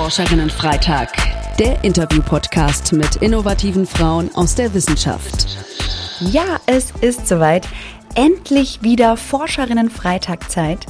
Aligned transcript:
Forscherinnen-Freitag, 0.00 1.10
der 1.58 1.84
Interview-Podcast 1.84 2.94
mit 2.94 3.16
innovativen 3.16 3.84
Frauen 3.84 4.34
aus 4.34 4.54
der 4.54 4.72
Wissenschaft. 4.72 5.46
Ja, 6.20 6.58
es 6.64 6.94
ist 7.02 7.28
soweit. 7.28 7.68
Endlich 8.14 8.82
wieder 8.82 9.18
Forscherinnen-Freitag-Zeit. 9.18 10.86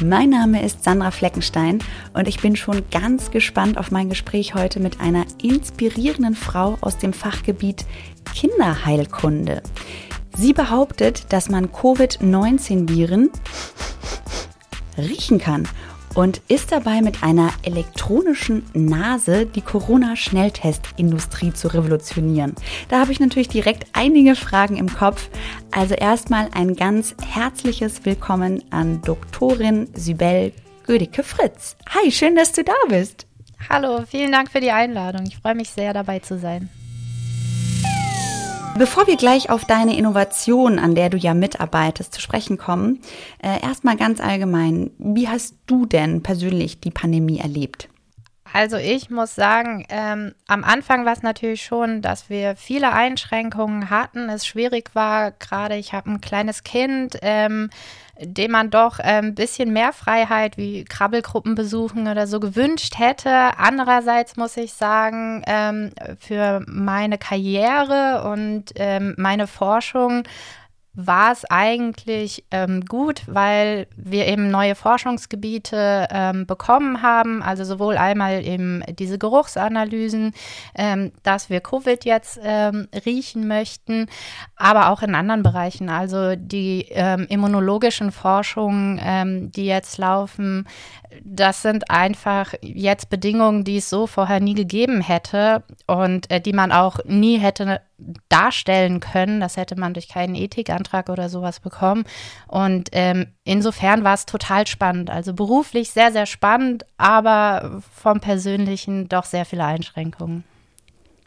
Mein 0.00 0.30
Name 0.30 0.64
ist 0.64 0.84
Sandra 0.84 1.10
Fleckenstein 1.10 1.80
und 2.14 2.28
ich 2.28 2.38
bin 2.38 2.54
schon 2.54 2.88
ganz 2.92 3.32
gespannt 3.32 3.78
auf 3.78 3.90
mein 3.90 4.08
Gespräch 4.08 4.54
heute 4.54 4.78
mit 4.78 5.00
einer 5.00 5.24
inspirierenden 5.42 6.36
Frau 6.36 6.78
aus 6.82 6.98
dem 6.98 7.12
Fachgebiet 7.12 7.84
Kinderheilkunde. 8.32 9.60
Sie 10.36 10.52
behauptet, 10.52 11.32
dass 11.32 11.48
man 11.48 11.72
Covid-19-Viren 11.72 13.28
riechen 14.96 15.40
kann 15.40 15.66
und 16.14 16.40
ist 16.48 16.72
dabei 16.72 17.02
mit 17.02 17.22
einer 17.22 17.50
elektronischen 17.62 18.64
Nase 18.74 19.46
die 19.46 19.60
Corona-Schnelltestindustrie 19.60 21.52
zu 21.52 21.68
revolutionieren. 21.68 22.54
Da 22.88 23.00
habe 23.00 23.12
ich 23.12 23.20
natürlich 23.20 23.48
direkt 23.48 23.86
einige 23.92 24.34
Fragen 24.34 24.76
im 24.76 24.92
Kopf. 24.92 25.28
Also 25.70 25.94
erstmal 25.94 26.48
ein 26.54 26.76
ganz 26.76 27.14
herzliches 27.26 28.04
Willkommen 28.04 28.62
an 28.70 29.00
Doktorin 29.02 29.88
Sybel 29.94 30.52
Gödicke-Fritz. 30.86 31.76
Hi, 31.88 32.10
schön, 32.10 32.36
dass 32.36 32.52
du 32.52 32.64
da 32.64 32.74
bist. 32.88 33.26
Hallo, 33.68 34.04
vielen 34.06 34.32
Dank 34.32 34.50
für 34.50 34.60
die 34.60 34.72
Einladung. 34.72 35.26
Ich 35.26 35.38
freue 35.38 35.54
mich 35.54 35.70
sehr, 35.70 35.92
dabei 35.92 36.18
zu 36.18 36.38
sein. 36.38 36.68
Bevor 38.82 39.06
wir 39.06 39.16
gleich 39.16 39.48
auf 39.48 39.64
deine 39.64 39.96
Innovation, 39.96 40.80
an 40.80 40.96
der 40.96 41.08
du 41.08 41.16
ja 41.16 41.34
mitarbeitest, 41.34 42.12
zu 42.12 42.20
sprechen 42.20 42.58
kommen, 42.58 42.98
äh, 43.40 43.62
erstmal 43.62 43.96
ganz 43.96 44.20
allgemein, 44.20 44.90
wie 44.98 45.28
hast 45.28 45.54
du 45.66 45.86
denn 45.86 46.24
persönlich 46.24 46.80
die 46.80 46.90
Pandemie 46.90 47.38
erlebt? 47.38 47.88
Also 48.52 48.78
ich 48.78 49.08
muss 49.08 49.36
sagen, 49.36 49.86
ähm, 49.88 50.34
am 50.48 50.64
Anfang 50.64 51.04
war 51.04 51.12
es 51.12 51.22
natürlich 51.22 51.62
schon, 51.62 52.02
dass 52.02 52.28
wir 52.28 52.56
viele 52.56 52.92
Einschränkungen 52.92 53.88
hatten, 53.88 54.28
es 54.28 54.48
schwierig 54.48 54.90
war. 54.94 55.30
Gerade 55.30 55.76
ich 55.76 55.92
habe 55.92 56.10
ein 56.10 56.20
kleines 56.20 56.64
Kind, 56.64 57.16
ähm, 57.22 57.70
dem 58.18 58.50
man 58.50 58.70
doch 58.70 58.98
ein 58.98 59.24
ähm, 59.24 59.34
bisschen 59.34 59.72
mehr 59.72 59.92
Freiheit 59.92 60.56
wie 60.56 60.84
Krabbelgruppen 60.84 61.54
besuchen 61.54 62.08
oder 62.08 62.26
so 62.26 62.40
gewünscht 62.40 62.98
hätte. 62.98 63.30
Andererseits 63.58 64.36
muss 64.36 64.56
ich 64.56 64.74
sagen, 64.74 65.42
ähm, 65.46 65.90
für 66.18 66.62
meine 66.66 67.18
Karriere 67.18 68.30
und 68.30 68.66
ähm, 68.76 69.14
meine 69.16 69.46
Forschung 69.46 70.24
war 70.94 71.32
es 71.32 71.46
eigentlich 71.46 72.44
ähm, 72.50 72.84
gut, 72.84 73.22
weil 73.26 73.86
wir 73.96 74.26
eben 74.26 74.50
neue 74.50 74.74
Forschungsgebiete 74.74 76.06
ähm, 76.10 76.46
bekommen 76.46 77.00
haben, 77.00 77.42
also 77.42 77.64
sowohl 77.64 77.96
einmal 77.96 78.44
eben 78.44 78.82
diese 78.98 79.18
Geruchsanalysen, 79.18 80.34
ähm, 80.74 81.12
dass 81.22 81.48
wir 81.48 81.60
Covid 81.60 82.04
jetzt 82.04 82.38
ähm, 82.42 82.88
riechen 83.06 83.48
möchten, 83.48 84.06
aber 84.56 84.90
auch 84.90 85.02
in 85.02 85.14
anderen 85.14 85.42
Bereichen, 85.42 85.88
also 85.88 86.36
die 86.36 86.86
ähm, 86.90 87.26
immunologischen 87.30 88.12
Forschungen, 88.12 89.00
ähm, 89.02 89.50
die 89.50 89.66
jetzt 89.66 89.96
laufen, 89.96 90.68
das 91.24 91.62
sind 91.62 91.90
einfach 91.90 92.52
jetzt 92.60 93.08
Bedingungen, 93.08 93.64
die 93.64 93.78
es 93.78 93.88
so 93.88 94.06
vorher 94.06 94.40
nie 94.40 94.54
gegeben 94.54 95.00
hätte 95.00 95.62
und 95.86 96.30
äh, 96.30 96.40
die 96.40 96.52
man 96.52 96.70
auch 96.70 96.98
nie 97.04 97.38
hätte 97.38 97.80
darstellen 98.28 99.00
können. 99.00 99.40
Das 99.40 99.56
hätte 99.56 99.76
man 99.76 99.94
durch 99.94 100.08
keinen 100.08 100.34
Ethikantrag 100.34 101.08
oder 101.08 101.28
sowas 101.28 101.60
bekommen. 101.60 102.04
Und 102.48 102.88
ähm, 102.92 103.26
insofern 103.44 104.04
war 104.04 104.14
es 104.14 104.26
total 104.26 104.66
spannend. 104.66 105.10
Also 105.10 105.34
beruflich 105.34 105.90
sehr, 105.90 106.12
sehr 106.12 106.26
spannend, 106.26 106.84
aber 106.96 107.82
vom 107.94 108.20
Persönlichen 108.20 109.08
doch 109.08 109.24
sehr 109.24 109.44
viele 109.44 109.64
Einschränkungen. 109.64 110.44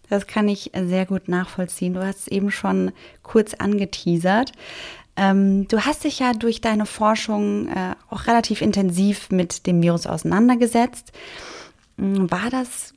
Das 0.10 0.28
kann 0.28 0.48
ich 0.48 0.72
sehr 0.74 1.06
gut 1.06 1.28
nachvollziehen. 1.28 1.94
Du 1.94 2.06
hast 2.06 2.20
es 2.20 2.28
eben 2.28 2.52
schon 2.52 2.92
kurz 3.24 3.54
angeteasert. 3.56 4.52
Ähm, 5.16 5.68
du 5.68 5.86
hast 5.86 6.04
dich 6.04 6.20
ja 6.20 6.34
durch 6.34 6.62
deine 6.62 6.86
Forschung 6.86 7.68
äh, 7.70 7.96
auch 8.10 8.28
relativ 8.28 8.62
intensiv 8.62 9.32
mit 9.32 9.66
dem 9.66 9.82
Virus 9.82 10.06
auseinandergesetzt. 10.06 11.12
War 11.98 12.50
das 12.52 12.95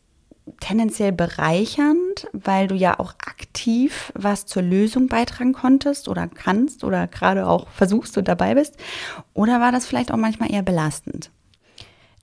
tendenziell 0.61 1.13
bereichernd, 1.13 2.29
weil 2.33 2.69
du 2.69 2.75
ja 2.75 2.99
auch 2.99 3.15
aktiv 3.25 4.13
was 4.15 4.47
zur 4.47 4.63
Lösung 4.63 5.09
beitragen 5.09 5.53
konntest 5.53 6.09
oder 6.09 6.29
kannst 6.29 6.85
oder 6.85 7.07
gerade 7.07 7.47
auch 7.47 7.69
versuchst 7.69 8.19
und 8.19 8.29
dabei 8.29 8.55
bist? 8.55 8.77
Oder 9.35 9.61
war 9.61 9.73
das 9.73 9.87
vielleicht 9.87 10.13
auch 10.13 10.17
manchmal 10.17 10.53
eher 10.53 10.63
belastend? 10.63 11.31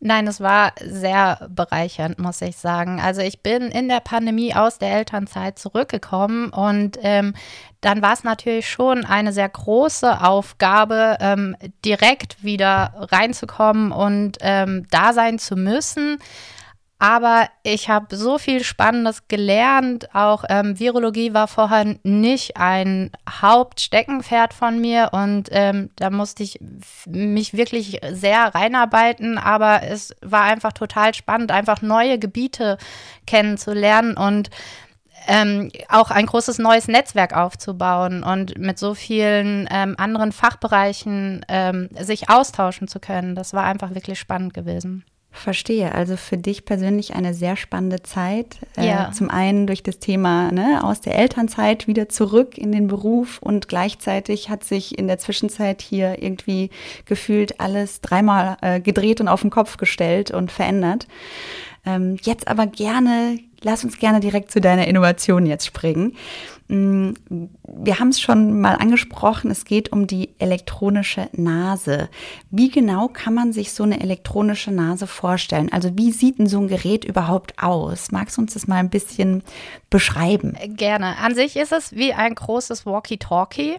Nein, 0.02 0.28
es 0.28 0.41
war 0.41 0.74
sehr 0.84 1.47
bereichernd, 1.50 2.19
muss 2.19 2.41
ich 2.41 2.58
sagen. 2.58 3.00
Also 3.00 3.22
ich 3.22 3.41
bin 3.41 3.64
in 3.64 3.88
der 3.88 4.02
Pandemie 4.02 4.53
aus 4.53 4.78
der 4.78 4.91
Elternzeit 4.91 5.58
zurückgekommen 5.58 6.50
und 6.50 7.00
ähm, 7.02 7.34
dann 7.81 8.02
war 8.02 8.14
es 8.14 8.24
natürlich 8.24 8.69
schon 8.69 9.06
eine 9.06 9.31
sehr 9.31 9.47
große 9.47 10.22
Aufgabe, 10.22 11.18
ähm, 11.22 11.56
direkt 11.84 12.44
wieder 12.44 12.94
reinzukommen 13.12 13.91
und 13.91 14.38
ähm, 14.41 14.85
da 14.91 15.14
sein 15.14 15.40
zu 15.40 15.56
müssen. 15.56 16.19
Aber 16.98 17.50
ich 17.64 17.90
habe 17.90 18.16
so 18.16 18.38
viel 18.38 18.64
Spannendes 18.64 19.28
gelernt. 19.28 20.16
Auch 20.16 20.46
ähm, 20.48 20.80
Virologie 20.80 21.34
war 21.34 21.48
vorher 21.48 21.98
nicht 22.04 22.56
ein 22.56 23.12
Hauptsteckenpferd 23.30 24.54
von 24.54 24.80
mir 24.80 25.10
und 25.12 25.50
ähm, 25.52 25.90
da 25.98 26.10
musste 26.10 26.44
ich 26.44 26.60
mich 27.06 27.54
wirklich 27.54 28.00
sehr 28.12 28.56
reinarbeiten. 28.56 29.38
Aber 29.38 29.84
es 29.84 30.16
war 30.22 30.44
einfach 30.44 30.72
total 30.72 31.14
spannend, 31.14 31.52
einfach 31.52 31.82
neue 31.82 32.18
Gebiete 32.18 32.78
kennenzulernen 33.28 34.16
und 34.16 34.50
ähm, 35.28 35.72
auch 35.90 36.12
ein 36.12 36.28
großes 36.28 36.60
neues 36.60 36.88
Netzwerk 36.88 37.36
aufzubauen 37.36 38.24
und 38.24 38.58
mit 38.58 38.80
so 38.80 38.94
vielen 38.94 39.68
ähm, 39.72 39.96
anderen 39.98 40.32
Fachbereichen 40.32 41.46
ähm, 41.50 41.90
sich 42.00 42.30
austauschen 42.30 42.88
zu 42.88 43.00
können. 43.00 43.36
Das 43.36 43.54
war 43.54 43.64
einfach 43.64 43.94
wirklich 43.96 44.20
spannend 44.20 44.54
gewesen. 44.54 45.04
Verstehe. 45.35 45.94
Also 45.94 46.16
für 46.16 46.38
dich 46.38 46.66
persönlich 46.66 47.13
eine 47.13 47.34
sehr 47.34 47.57
spannende 47.57 48.01
Zeit. 48.01 48.57
Äh, 48.78 48.88
ja. 48.88 49.09
Äh, 49.09 49.12
zum 49.12 49.29
einen 49.29 49.68
durch 49.68 49.84
das 49.84 50.00
Thema 50.00 50.51
ne, 50.51 50.81
aus 50.84 51.01
der 51.01 51.18
Elternzeit 51.18 51.88
wieder 51.88 52.07
zurück 52.09 52.57
in 52.57 52.72
den 52.72 52.88
Beruf 52.88 53.40
und 53.41 53.68
gleichzeitig 53.68 54.50
hat 54.50 54.63
sich 54.63 54.97
in 54.97 55.07
der 55.07 55.18
Zwischenzeit 55.19 55.81
hier 55.81 56.23
irgendwie 56.23 56.69
gefühlt 57.06 57.59
alles 57.59 58.01
dreimal 58.01 58.57
äh, 58.62 58.79
gedreht 58.79 59.19
und 59.19 59.28
auf 59.28 59.41
den 59.41 59.50
Kopf 59.50 59.78
gestellt 59.78 60.31
und 60.31 60.51
verändert. 60.51 61.06
Ähm, 61.85 62.17
jetzt 62.23 62.47
aber 62.47 62.66
gerne, 62.66 63.38
lass 63.62 63.84
uns 63.84 64.00
gerne 64.00 64.22
direkt 64.22 64.52
zu 64.52 64.62
deiner 64.62 64.88
Innovation 64.88 65.46
jetzt 65.46 65.66
springen. 65.66 66.16
Wir 66.68 68.00
haben 68.00 68.09
es 68.09 68.20
schon 68.20 68.59
mal 68.59 68.76
angesprochen, 68.76 69.52
es 69.52 69.66
geht 69.66 69.92
um 69.92 70.08
die 70.08 70.30
elektronische 70.40 71.30
Nase. 71.34 72.09
Wie 72.50 72.70
genau 72.70 73.08
kann 73.08 73.36
man 73.36 73.53
sich 73.53 73.72
so 73.72 73.84
eine 73.84 74.00
elektronische 74.00 74.72
Nase 74.72 75.06
vorstellen? 75.06 75.72
Also 75.72 75.96
wie 75.96 76.12
sieht 76.12 76.40
denn 76.40 76.48
so 76.48 76.59
ein 76.59 76.68
Gerät 76.68 77.06
überhaupt 77.06 77.62
aus? 77.62 78.12
Magst 78.12 78.38
du 78.38 78.42
uns 78.42 78.56
das 78.56 78.66
mal 78.66 78.78
ein 78.78 78.90
bisschen 78.90 79.44
beschreiben? 79.92 80.58
Gerne. 80.70 81.18
An 81.18 81.36
sich 81.36 81.56
ist 81.56 81.72
es 81.72 81.96
wie 81.96 82.14
ein 82.14 82.34
großes 82.34 82.88
Walkie-Talkie. 82.88 83.76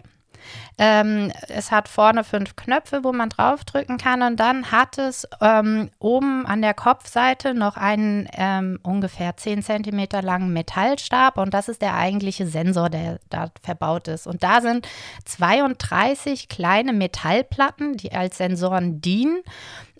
Ähm, 0.77 1.31
es 1.47 1.71
hat 1.71 1.87
vorne 1.87 2.23
fünf 2.23 2.55
Knöpfe, 2.55 3.03
wo 3.03 3.11
man 3.11 3.29
draufdrücken 3.29 3.97
kann 3.97 4.21
und 4.21 4.39
dann 4.39 4.71
hat 4.71 4.97
es 4.97 5.27
ähm, 5.41 5.89
oben 5.99 6.45
an 6.45 6.61
der 6.61 6.73
Kopfseite 6.73 7.53
noch 7.53 7.77
einen 7.77 8.27
ähm, 8.33 8.79
ungefähr 8.83 9.35
10 9.35 9.63
cm 9.63 10.07
langen 10.21 10.53
Metallstab 10.53 11.37
und 11.37 11.53
das 11.53 11.67
ist 11.67 11.81
der 11.81 11.95
eigentliche 11.95 12.45
Sensor, 12.47 12.89
der 12.89 13.19
da 13.29 13.51
verbaut 13.63 14.07
ist. 14.07 14.27
Und 14.27 14.43
da 14.43 14.61
sind 14.61 14.87
32 15.25 16.47
kleine 16.47 16.93
Metallplatten, 16.93 17.97
die 17.97 18.11
als 18.11 18.37
Sensoren 18.37 19.01
dienen. 19.01 19.41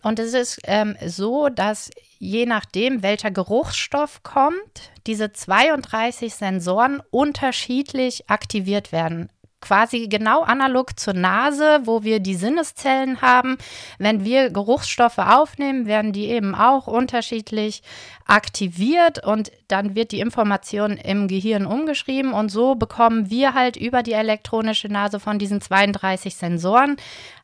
Und 0.03 0.19
es 0.19 0.33
ist 0.33 0.59
ähm, 0.63 0.95
so, 1.05 1.49
dass 1.49 1.89
je 2.19 2.45
nachdem, 2.45 3.03
welcher 3.03 3.31
Geruchsstoff 3.31 4.23
kommt, 4.23 4.91
diese 5.05 5.33
32 5.33 6.33
Sensoren 6.33 7.01
unterschiedlich 7.09 8.29
aktiviert 8.29 8.91
werden 8.91 9.29
quasi 9.61 10.07
genau 10.07 10.41
analog 10.41 10.99
zur 10.99 11.13
Nase, 11.13 11.81
wo 11.83 12.03
wir 12.03 12.19
die 12.19 12.35
Sinneszellen 12.35 13.21
haben. 13.21 13.57
Wenn 13.97 14.23
wir 14.23 14.49
Geruchsstoffe 14.49 15.17
aufnehmen, 15.17 15.85
werden 15.87 16.13
die 16.13 16.27
eben 16.27 16.53
auch 16.55 16.87
unterschiedlich 16.87 17.81
aktiviert 18.25 19.25
und 19.25 19.51
dann 19.67 19.95
wird 19.95 20.11
die 20.11 20.19
Information 20.19 20.97
im 20.97 21.27
Gehirn 21.27 21.65
umgeschrieben 21.65 22.33
und 22.33 22.49
so 22.49 22.75
bekommen 22.75 23.29
wir 23.29 23.53
halt 23.53 23.77
über 23.77 24.03
die 24.03 24.13
elektronische 24.13 24.89
Nase 24.89 25.19
von 25.19 25.39
diesen 25.39 25.61
32 25.61 26.35
Sensoren 26.35 26.97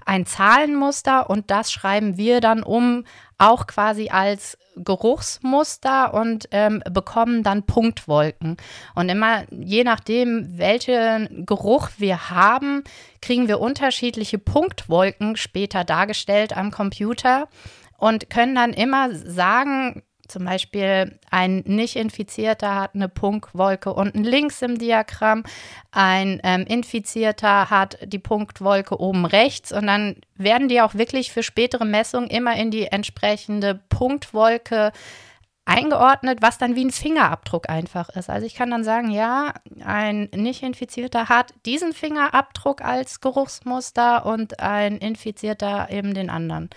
ein 0.05 0.25
Zahlenmuster 0.25 1.29
und 1.29 1.51
das 1.51 1.71
schreiben 1.71 2.17
wir 2.17 2.41
dann 2.41 2.63
um, 2.63 3.05
auch 3.37 3.67
quasi 3.67 4.09
als 4.09 4.57
Geruchsmuster 4.75 6.13
und 6.13 6.47
ähm, 6.51 6.81
bekommen 6.91 7.43
dann 7.43 7.63
Punktwolken. 7.63 8.57
Und 8.95 9.09
immer 9.09 9.43
je 9.51 9.83
nachdem, 9.83 10.57
welchen 10.57 11.45
Geruch 11.45 11.89
wir 11.97 12.29
haben, 12.29 12.83
kriegen 13.21 13.47
wir 13.47 13.59
unterschiedliche 13.59 14.39
Punktwolken 14.39 15.35
später 15.35 15.83
dargestellt 15.83 16.55
am 16.55 16.71
Computer 16.71 17.47
und 17.97 18.29
können 18.29 18.55
dann 18.55 18.73
immer 18.73 19.13
sagen, 19.13 20.03
Zum 20.27 20.45
Beispiel 20.45 21.19
ein 21.31 21.63
Nicht-Infizierter 21.65 22.75
hat 22.75 22.95
eine 22.95 23.09
Punktwolke 23.09 23.93
unten 23.93 24.23
links 24.23 24.61
im 24.61 24.77
Diagramm, 24.77 25.43
ein 25.91 26.39
ähm, 26.43 26.65
Infizierter 26.65 27.69
hat 27.69 27.97
die 28.03 28.19
Punktwolke 28.19 28.99
oben 28.99 29.25
rechts 29.25 29.73
und 29.73 29.87
dann 29.87 30.15
werden 30.35 30.69
die 30.69 30.81
auch 30.81 30.95
wirklich 30.95 31.31
für 31.31 31.43
spätere 31.43 31.85
Messungen 31.85 32.29
immer 32.29 32.55
in 32.55 32.71
die 32.71 32.85
entsprechende 32.85 33.81
Punktwolke 33.89 34.93
eingeordnet, 35.65 36.39
was 36.41 36.57
dann 36.57 36.75
wie 36.75 36.85
ein 36.85 36.91
Fingerabdruck 36.91 37.69
einfach 37.69 38.09
ist. 38.09 38.29
Also 38.29 38.45
ich 38.45 38.55
kann 38.55 38.71
dann 38.71 38.83
sagen, 38.83 39.11
ja, 39.11 39.53
ein 39.83 40.29
Nicht-Infizierter 40.35 41.29
hat 41.29 41.53
diesen 41.65 41.93
Fingerabdruck 41.93 42.81
als 42.81 43.21
Geruchsmuster 43.21 44.25
und 44.25 44.59
ein 44.59 44.97
Infizierter 44.97 45.87
eben 45.89 46.13
den 46.13 46.29
anderen. 46.29 46.69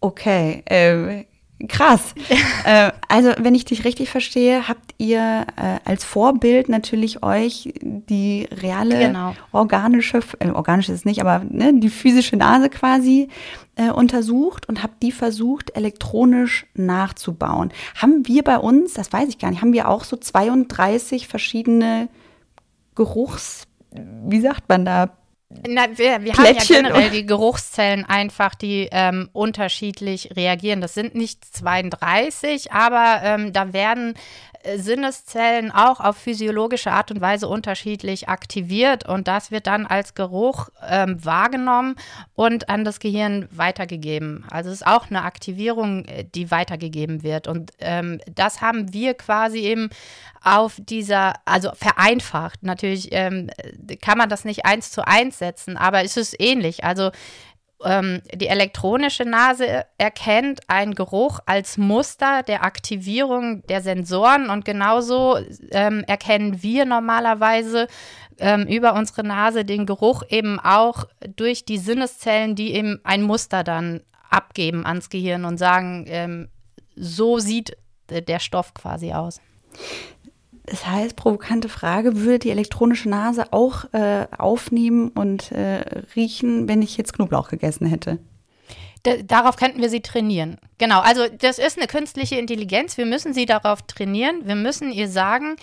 Okay, 0.00 0.62
äh, 0.66 1.24
Krass. 1.68 2.14
äh, 2.64 2.90
also, 3.08 3.32
wenn 3.38 3.54
ich 3.54 3.64
dich 3.64 3.84
richtig 3.84 4.08
verstehe, 4.08 4.66
habt 4.66 4.94
ihr 4.98 5.46
äh, 5.56 5.78
als 5.84 6.04
Vorbild 6.04 6.68
natürlich 6.68 7.22
euch 7.22 7.74
die 7.82 8.48
reale 8.50 8.98
genau. 8.98 9.34
organische, 9.52 10.20
äh, 10.38 10.50
organisch 10.50 10.88
ist 10.88 10.96
es 10.96 11.04
nicht, 11.04 11.20
aber 11.20 11.44
ne, 11.48 11.72
die 11.74 11.90
physische 11.90 12.36
Nase 12.36 12.70
quasi 12.70 13.28
äh, 13.76 13.90
untersucht 13.90 14.68
und 14.68 14.82
habt 14.82 15.02
die 15.02 15.12
versucht, 15.12 15.76
elektronisch 15.76 16.66
nachzubauen. 16.74 17.72
Haben 17.94 18.26
wir 18.26 18.42
bei 18.42 18.58
uns, 18.58 18.94
das 18.94 19.12
weiß 19.12 19.28
ich 19.28 19.38
gar 19.38 19.50
nicht, 19.50 19.60
haben 19.60 19.72
wir 19.74 19.88
auch 19.88 20.04
so 20.04 20.16
32 20.16 21.28
verschiedene 21.28 22.08
Geruchs, 22.94 23.66
wie 24.26 24.40
sagt 24.40 24.68
man 24.68 24.84
da, 24.84 25.10
na, 25.66 25.86
wir, 25.96 26.22
wir 26.22 26.32
haben 26.34 26.44
ja 26.44 26.62
generell 26.64 27.10
die 27.10 27.26
Geruchszellen 27.26 28.04
einfach, 28.04 28.54
die 28.54 28.88
ähm, 28.92 29.28
unterschiedlich 29.32 30.36
reagieren. 30.36 30.80
Das 30.80 30.94
sind 30.94 31.16
nicht 31.16 31.44
32, 31.44 32.70
aber 32.72 33.20
ähm, 33.24 33.52
da 33.52 33.72
werden 33.72 34.14
äh, 34.62 34.78
Sinneszellen 34.78 35.72
auch 35.72 35.98
auf 35.98 36.16
physiologische 36.16 36.92
Art 36.92 37.10
und 37.10 37.20
Weise 37.20 37.48
unterschiedlich 37.48 38.28
aktiviert 38.28 39.08
und 39.08 39.26
das 39.26 39.50
wird 39.50 39.66
dann 39.66 39.86
als 39.86 40.14
Geruch 40.14 40.68
ähm, 40.86 41.24
wahrgenommen 41.24 41.96
und 42.34 42.68
an 42.68 42.84
das 42.84 43.00
Gehirn 43.00 43.48
weitergegeben. 43.50 44.44
Also 44.50 44.70
es 44.70 44.76
ist 44.76 44.86
auch 44.86 45.10
eine 45.10 45.24
Aktivierung, 45.24 46.04
äh, 46.04 46.24
die 46.32 46.52
weitergegeben 46.52 47.24
wird 47.24 47.48
und 47.48 47.72
ähm, 47.80 48.20
das 48.32 48.60
haben 48.60 48.92
wir 48.92 49.14
quasi 49.14 49.58
eben 49.58 49.90
auf 50.42 50.76
dieser, 50.78 51.34
also 51.44 51.70
vereinfacht. 51.74 52.62
Natürlich 52.62 53.08
ähm, 53.12 53.50
kann 54.00 54.16
man 54.16 54.28
das 54.28 54.44
nicht 54.44 54.64
eins 54.64 54.90
zu 54.90 55.06
eins 55.06 55.39
setzen, 55.40 55.76
aber 55.76 56.04
es 56.04 56.16
ist 56.16 56.40
ähnlich. 56.40 56.84
Also 56.84 57.10
ähm, 57.84 58.20
die 58.34 58.46
elektronische 58.46 59.24
Nase 59.24 59.84
erkennt 59.98 60.60
einen 60.68 60.94
Geruch 60.94 61.40
als 61.46 61.78
Muster 61.78 62.42
der 62.42 62.62
Aktivierung 62.62 63.66
der 63.66 63.80
Sensoren 63.80 64.50
und 64.50 64.64
genauso 64.64 65.38
ähm, 65.70 66.04
erkennen 66.06 66.62
wir 66.62 66.84
normalerweise 66.84 67.88
ähm, 68.38 68.66
über 68.66 68.94
unsere 68.94 69.24
Nase 69.24 69.64
den 69.64 69.86
Geruch 69.86 70.22
eben 70.28 70.60
auch 70.60 71.06
durch 71.36 71.64
die 71.64 71.78
Sinneszellen, 71.78 72.54
die 72.54 72.74
eben 72.74 73.00
ein 73.04 73.22
Muster 73.22 73.64
dann 73.64 74.02
abgeben 74.28 74.86
ans 74.86 75.10
Gehirn 75.10 75.44
und 75.44 75.58
sagen, 75.58 76.04
ähm, 76.08 76.48
so 76.96 77.38
sieht 77.38 77.76
der 78.10 78.38
Stoff 78.40 78.74
quasi 78.74 79.12
aus. 79.12 79.40
Das 80.70 80.86
heißt, 80.86 81.16
provokante 81.16 81.68
Frage, 81.68 82.16
würde 82.18 82.38
die 82.38 82.50
elektronische 82.50 83.08
Nase 83.08 83.52
auch 83.52 83.92
äh, 83.92 84.28
aufnehmen 84.38 85.08
und 85.08 85.50
äh, 85.50 86.04
riechen, 86.14 86.68
wenn 86.68 86.80
ich 86.80 86.96
jetzt 86.96 87.12
Knoblauch 87.12 87.48
gegessen 87.48 87.86
hätte? 87.86 88.20
D 89.04 89.24
darauf 89.24 89.56
könnten 89.56 89.80
wir 89.80 89.90
sie 89.90 90.00
trainieren. 90.00 90.58
Genau, 90.78 91.00
also 91.00 91.26
das 91.26 91.58
ist 91.58 91.76
eine 91.76 91.88
künstliche 91.88 92.36
Intelligenz. 92.36 92.96
Wir 92.96 93.06
müssen 93.06 93.34
sie 93.34 93.46
darauf 93.46 93.82
trainieren. 93.82 94.46
Wir 94.46 94.54
müssen 94.54 94.92
ihr 94.92 95.08
sagen, 95.08 95.56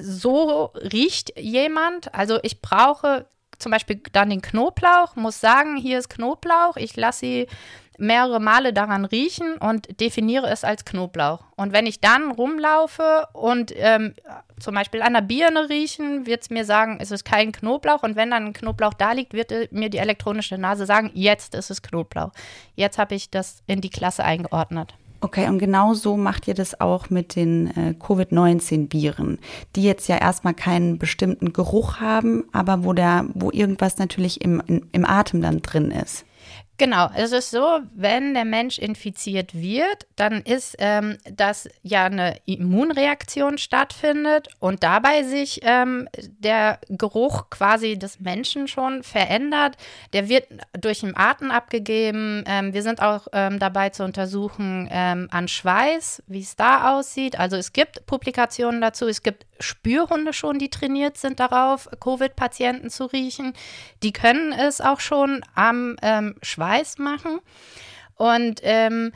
so 0.00 0.70
riecht 0.76 1.38
jemand. 1.38 2.14
Also 2.14 2.38
ich 2.42 2.62
brauche 2.62 3.26
zum 3.58 3.72
Beispiel 3.72 4.00
dann 4.12 4.30
den 4.30 4.42
Knoblauch, 4.42 5.16
muss 5.16 5.40
sagen, 5.40 5.76
hier 5.76 5.98
ist 5.98 6.08
Knoblauch. 6.08 6.76
Ich 6.76 6.96
lasse 6.96 7.20
sie 7.20 7.46
mehrere 7.98 8.40
Male 8.40 8.72
daran 8.72 9.04
riechen 9.04 9.56
und 9.56 10.00
definiere 10.00 10.48
es 10.48 10.64
als 10.64 10.84
Knoblauch. 10.84 11.44
Und 11.56 11.72
wenn 11.72 11.86
ich 11.86 12.00
dann 12.00 12.30
rumlaufe 12.30 13.26
und 13.32 13.72
ähm, 13.74 14.14
zum 14.60 14.74
Beispiel 14.74 15.02
an 15.02 15.14
der 15.14 15.22
Birne 15.22 15.68
riechen, 15.68 16.26
wird 16.26 16.42
es 16.42 16.50
mir 16.50 16.64
sagen, 16.64 16.98
es 17.00 17.10
ist 17.10 17.24
kein 17.24 17.52
Knoblauch. 17.52 18.02
Und 18.02 18.16
wenn 18.16 18.30
dann 18.30 18.46
ein 18.46 18.52
Knoblauch 18.52 18.94
da 18.94 19.12
liegt, 19.12 19.32
wird 19.32 19.52
äh, 19.52 19.68
mir 19.70 19.90
die 19.90 19.98
elektronische 19.98 20.58
Nase 20.58 20.86
sagen, 20.86 21.10
jetzt 21.14 21.54
ist 21.54 21.70
es 21.70 21.82
Knoblauch. 21.82 22.32
Jetzt 22.74 22.98
habe 22.98 23.14
ich 23.14 23.30
das 23.30 23.62
in 23.66 23.80
die 23.80 23.90
Klasse 23.90 24.24
eingeordnet. 24.24 24.94
Okay, 25.20 25.48
und 25.48 25.58
genau 25.58 25.94
so 25.94 26.16
macht 26.16 26.46
ihr 26.46 26.54
das 26.54 26.78
auch 26.80 27.08
mit 27.08 27.36
den 27.36 27.68
äh, 27.76 27.94
Covid-19-Viren, 27.94 29.38
die 29.74 29.82
jetzt 29.82 30.08
ja 30.08 30.18
erstmal 30.18 30.52
keinen 30.52 30.98
bestimmten 30.98 31.54
Geruch 31.54 32.00
haben, 32.00 32.44
aber 32.52 32.84
wo, 32.84 32.92
der, 32.92 33.24
wo 33.34 33.50
irgendwas 33.50 33.96
natürlich 33.96 34.42
im, 34.42 34.62
im 34.92 35.06
Atem 35.06 35.40
dann 35.40 35.62
drin 35.62 35.90
ist. 35.90 36.25
Genau, 36.78 37.08
es 37.14 37.32
ist 37.32 37.50
so, 37.50 37.80
wenn 37.94 38.34
der 38.34 38.44
Mensch 38.44 38.78
infiziert 38.78 39.54
wird, 39.54 40.06
dann 40.14 40.42
ist, 40.42 40.76
ähm, 40.78 41.16
dass 41.30 41.70
ja 41.82 42.04
eine 42.04 42.36
Immunreaktion 42.44 43.56
stattfindet 43.56 44.48
und 44.58 44.82
dabei 44.82 45.22
sich 45.22 45.60
ähm, 45.62 46.06
der 46.38 46.78
Geruch 46.90 47.48
quasi 47.48 47.98
des 47.98 48.20
Menschen 48.20 48.68
schon 48.68 49.02
verändert. 49.02 49.78
Der 50.12 50.28
wird 50.28 50.48
durch 50.78 51.00
den 51.00 51.16
Atem 51.16 51.50
abgegeben. 51.50 52.44
Ähm, 52.46 52.74
wir 52.74 52.82
sind 52.82 53.00
auch 53.00 53.26
ähm, 53.32 53.58
dabei 53.58 53.88
zu 53.88 54.04
untersuchen 54.04 54.86
ähm, 54.90 55.28
an 55.30 55.48
Schweiß, 55.48 56.24
wie 56.26 56.40
es 56.40 56.56
da 56.56 56.92
aussieht. 56.92 57.38
Also 57.38 57.56
es 57.56 57.72
gibt 57.72 58.04
Publikationen 58.04 58.82
dazu, 58.82 59.08
es 59.08 59.22
gibt 59.22 59.46
Spürhunde 59.60 60.34
schon, 60.34 60.58
die 60.58 60.68
trainiert 60.68 61.16
sind 61.16 61.40
darauf, 61.40 61.88
Covid-Patienten 62.00 62.90
zu 62.90 63.06
riechen. 63.06 63.54
Die 64.02 64.12
können 64.12 64.52
es 64.52 64.82
auch 64.82 65.00
schon 65.00 65.40
am 65.54 65.96
ähm, 66.02 66.34
Schweiß 66.42 66.65
machen. 66.98 67.40
Und 68.16 68.60
ähm, 68.62 69.12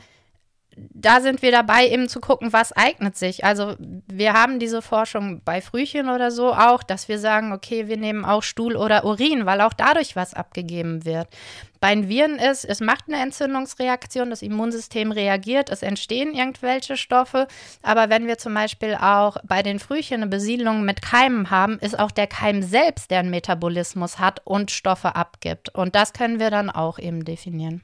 da 0.77 1.19
sind 1.19 1.41
wir 1.41 1.51
dabei, 1.51 1.87
eben 1.87 2.07
zu 2.07 2.21
gucken, 2.21 2.53
was 2.53 2.71
eignet 2.71 3.17
sich. 3.17 3.43
Also 3.43 3.75
wir 3.79 4.33
haben 4.33 4.59
diese 4.59 4.81
Forschung 4.81 5.41
bei 5.43 5.61
Frühchen 5.61 6.09
oder 6.09 6.31
so 6.31 6.53
auch, 6.53 6.81
dass 6.81 7.09
wir 7.09 7.19
sagen, 7.19 7.51
okay, 7.51 7.87
wir 7.87 7.97
nehmen 7.97 8.23
auch 8.23 8.41
Stuhl 8.41 8.77
oder 8.77 9.03
Urin, 9.03 9.45
weil 9.45 9.61
auch 9.61 9.73
dadurch 9.73 10.15
was 10.15 10.33
abgegeben 10.33 11.03
wird. 11.03 11.27
Bei 11.81 11.93
den 11.93 12.07
Viren 12.07 12.35
ist, 12.35 12.63
es 12.63 12.79
macht 12.79 13.05
eine 13.07 13.21
Entzündungsreaktion, 13.21 14.29
das 14.29 14.43
Immunsystem 14.43 15.11
reagiert, 15.11 15.69
es 15.69 15.81
entstehen 15.81 16.33
irgendwelche 16.33 16.95
Stoffe. 16.95 17.47
Aber 17.81 18.09
wenn 18.09 18.27
wir 18.27 18.37
zum 18.37 18.53
Beispiel 18.53 18.95
auch 18.95 19.37
bei 19.43 19.63
den 19.63 19.79
Frühchen 19.79 20.21
eine 20.21 20.27
Besiedlung 20.27 20.85
mit 20.85 21.01
Keimen 21.01 21.49
haben, 21.49 21.79
ist 21.79 21.97
auch 21.99 22.11
der 22.11 22.27
Keim 22.27 22.61
selbst, 22.61 23.11
der 23.11 23.19
einen 23.19 23.31
Metabolismus 23.31 24.19
hat 24.19 24.41
und 24.45 24.71
Stoffe 24.71 25.15
abgibt. 25.15 25.73
Und 25.75 25.95
das 25.95 26.13
können 26.13 26.39
wir 26.39 26.51
dann 26.51 26.69
auch 26.69 26.99
eben 26.99 27.25
definieren. 27.25 27.81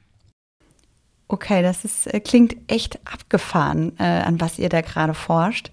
Okay, 1.28 1.62
das 1.62 1.84
ist, 1.84 2.06
äh, 2.06 2.20
klingt 2.20 2.56
echt 2.68 2.98
abgefahren, 3.06 3.92
äh, 3.98 4.02
an 4.02 4.40
was 4.40 4.58
ihr 4.58 4.70
da 4.70 4.80
gerade 4.80 5.14
forscht. 5.14 5.70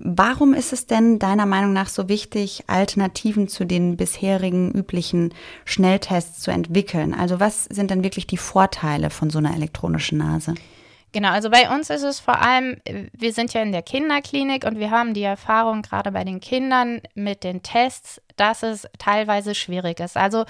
Warum 0.00 0.54
ist 0.54 0.72
es 0.72 0.86
denn 0.86 1.18
deiner 1.18 1.44
Meinung 1.44 1.72
nach 1.72 1.88
so 1.88 2.08
wichtig, 2.08 2.64
Alternativen 2.68 3.48
zu 3.48 3.64
den 3.64 3.96
bisherigen 3.96 4.70
üblichen 4.72 5.34
Schnelltests 5.64 6.40
zu 6.40 6.52
entwickeln? 6.52 7.14
Also 7.14 7.40
was 7.40 7.64
sind 7.64 7.90
denn 7.90 8.04
wirklich 8.04 8.26
die 8.26 8.36
Vorteile 8.36 9.10
von 9.10 9.28
so 9.28 9.38
einer 9.38 9.54
elektronischen 9.54 10.18
Nase? 10.18 10.54
Genau, 11.12 11.30
also 11.30 11.50
bei 11.50 11.74
uns 11.74 11.90
ist 11.90 12.02
es 12.02 12.20
vor 12.20 12.40
allem, 12.40 12.76
wir 13.12 13.32
sind 13.32 13.54
ja 13.54 13.62
in 13.62 13.72
der 13.72 13.82
Kinderklinik 13.82 14.64
und 14.64 14.78
wir 14.78 14.90
haben 14.90 15.14
die 15.14 15.22
Erfahrung 15.22 15.82
gerade 15.82 16.12
bei 16.12 16.22
den 16.22 16.38
Kindern 16.40 17.00
mit 17.14 17.44
den 17.44 17.62
Tests, 17.62 18.20
dass 18.36 18.62
es 18.62 18.86
teilweise 18.98 19.54
schwierig 19.54 20.00
ist. 20.00 20.16
Also 20.16 20.44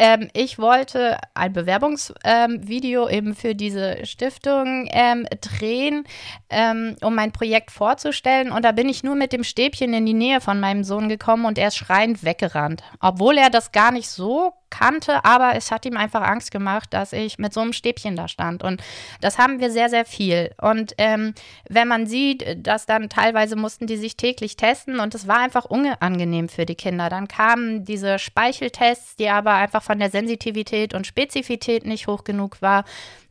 ähm, 0.00 0.30
ich 0.32 0.58
wollte 0.58 1.18
ein 1.34 1.52
Bewerbungsvideo 1.52 3.06
ähm, 3.06 3.14
eben 3.14 3.34
für 3.34 3.54
diese 3.54 4.06
Stiftung 4.06 4.88
ähm, 4.90 5.26
drehen, 5.42 6.04
ähm, 6.48 6.96
um 7.02 7.14
mein 7.14 7.32
Projekt 7.32 7.70
vorzustellen. 7.70 8.50
Und 8.50 8.64
da 8.64 8.72
bin 8.72 8.88
ich 8.88 9.04
nur 9.04 9.14
mit 9.14 9.34
dem 9.34 9.44
Stäbchen 9.44 9.92
in 9.92 10.06
die 10.06 10.14
Nähe 10.14 10.40
von 10.40 10.58
meinem 10.58 10.84
Sohn 10.84 11.10
gekommen 11.10 11.44
und 11.44 11.58
er 11.58 11.68
ist 11.68 11.76
schreiend 11.76 12.24
weggerannt. 12.24 12.82
Obwohl 12.98 13.36
er 13.36 13.50
das 13.50 13.72
gar 13.72 13.92
nicht 13.92 14.08
so 14.08 14.54
kannte, 14.70 15.24
aber 15.24 15.54
es 15.56 15.70
hat 15.70 15.84
ihm 15.84 15.96
einfach 15.96 16.22
Angst 16.22 16.50
gemacht, 16.50 16.92
dass 16.92 17.12
ich 17.12 17.38
mit 17.38 17.52
so 17.52 17.60
einem 17.60 17.72
Stäbchen 17.72 18.16
da 18.16 18.28
stand. 18.28 18.62
Und 18.62 18.82
das 19.20 19.38
haben 19.38 19.60
wir 19.60 19.70
sehr, 19.70 19.88
sehr 19.88 20.04
viel. 20.04 20.52
Und 20.60 20.94
ähm, 20.98 21.34
wenn 21.68 21.88
man 21.88 22.06
sieht, 22.06 22.66
dass 22.66 22.86
dann 22.86 23.08
teilweise 23.08 23.56
mussten 23.56 23.86
die 23.86 23.96
sich 23.96 24.16
täglich 24.16 24.56
testen 24.56 25.00
und 25.00 25.14
es 25.14 25.28
war 25.28 25.38
einfach 25.38 25.64
unangenehm 25.64 26.48
für 26.48 26.66
die 26.66 26.74
Kinder. 26.74 27.08
Dann 27.08 27.28
kamen 27.28 27.84
diese 27.84 28.18
Speicheltests, 28.18 29.16
die 29.16 29.28
aber 29.28 29.54
einfach 29.54 29.82
von 29.82 29.98
der 29.98 30.10
Sensitivität 30.10 30.94
und 30.94 31.06
Spezifität 31.06 31.84
nicht 31.84 32.06
hoch 32.06 32.24
genug 32.24 32.62
war. 32.62 32.84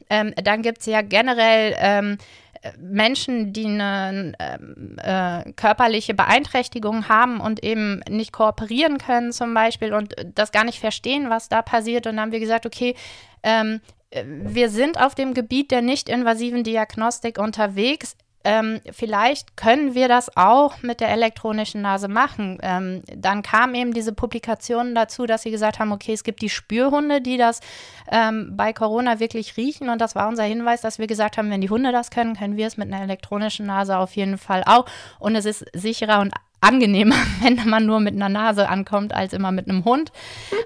Ähm, 0.09 0.33
dann 0.43 0.61
gibt 0.61 0.79
es 0.79 0.87
ja 0.87 1.01
generell 1.01 1.75
ähm, 1.77 2.17
Menschen, 2.77 3.53
die 3.53 3.65
eine 3.65 4.33
ähm, 4.39 4.97
äh, 4.97 5.51
körperliche 5.53 6.13
Beeinträchtigung 6.13 7.07
haben 7.07 7.39
und 7.39 7.63
eben 7.63 8.01
nicht 8.09 8.33
kooperieren 8.33 8.97
können 8.97 9.31
zum 9.31 9.53
Beispiel 9.53 9.93
und 9.93 10.15
das 10.35 10.51
gar 10.51 10.65
nicht 10.65 10.79
verstehen, 10.79 11.29
was 11.29 11.49
da 11.49 11.61
passiert. 11.61 12.05
Und 12.05 12.15
dann 12.15 12.25
haben 12.25 12.31
wir 12.31 12.39
gesagt, 12.39 12.65
okay, 12.65 12.95
ähm, 13.43 13.81
wir 14.11 14.69
sind 14.69 14.99
auf 14.99 15.15
dem 15.15 15.33
Gebiet 15.33 15.71
der 15.71 15.81
nicht-invasiven 15.81 16.63
Diagnostik 16.63 17.37
unterwegs. 17.37 18.15
Ähm, 18.43 18.79
vielleicht 18.91 19.57
können 19.57 19.95
wir 19.95 20.07
das 20.07 20.35
auch 20.37 20.81
mit 20.81 21.01
der 21.01 21.09
elektronischen 21.09 21.81
Nase 21.81 22.07
machen. 22.07 22.57
Ähm, 22.61 23.03
dann 23.13 23.43
kam 23.43 23.75
eben 23.75 23.93
diese 23.93 24.13
Publikation 24.13 24.95
dazu, 24.95 25.25
dass 25.25 25.41
sie 25.41 25.51
gesagt 25.51 25.79
haben, 25.79 25.91
okay, 25.91 26.13
es 26.13 26.23
gibt 26.23 26.41
die 26.41 26.49
Spürhunde, 26.49 27.21
die 27.21 27.37
das 27.37 27.59
ähm, 28.09 28.53
bei 28.55 28.71
Corona 28.71 29.19
wirklich 29.19 29.57
riechen. 29.57 29.89
Und 29.89 29.99
das 29.99 30.15
war 30.15 30.29
unser 30.29 30.43
Hinweis, 30.43 30.81
dass 30.81 30.99
wir 30.99 31.07
gesagt 31.07 31.37
haben, 31.37 31.51
wenn 31.51 31.61
die 31.61 31.69
Hunde 31.69 31.91
das 31.91 32.11
können, 32.11 32.35
können 32.35 32.55
wir 32.55 32.67
es 32.67 32.77
mit 32.77 32.91
einer 32.91 33.03
elektronischen 33.03 33.65
Nase 33.65 33.97
auf 33.97 34.15
jeden 34.15 34.37
Fall 34.37 34.63
auch. 34.65 34.85
Und 35.19 35.35
es 35.35 35.45
ist 35.45 35.65
sicherer 35.73 36.21
und 36.21 36.33
angenehmer, 36.61 37.15
wenn 37.41 37.67
man 37.69 37.85
nur 37.85 37.99
mit 37.99 38.15
einer 38.15 38.29
Nase 38.29 38.69
ankommt, 38.69 39.13
als 39.13 39.33
immer 39.33 39.51
mit 39.51 39.69
einem 39.69 39.85
Hund. 39.85 40.11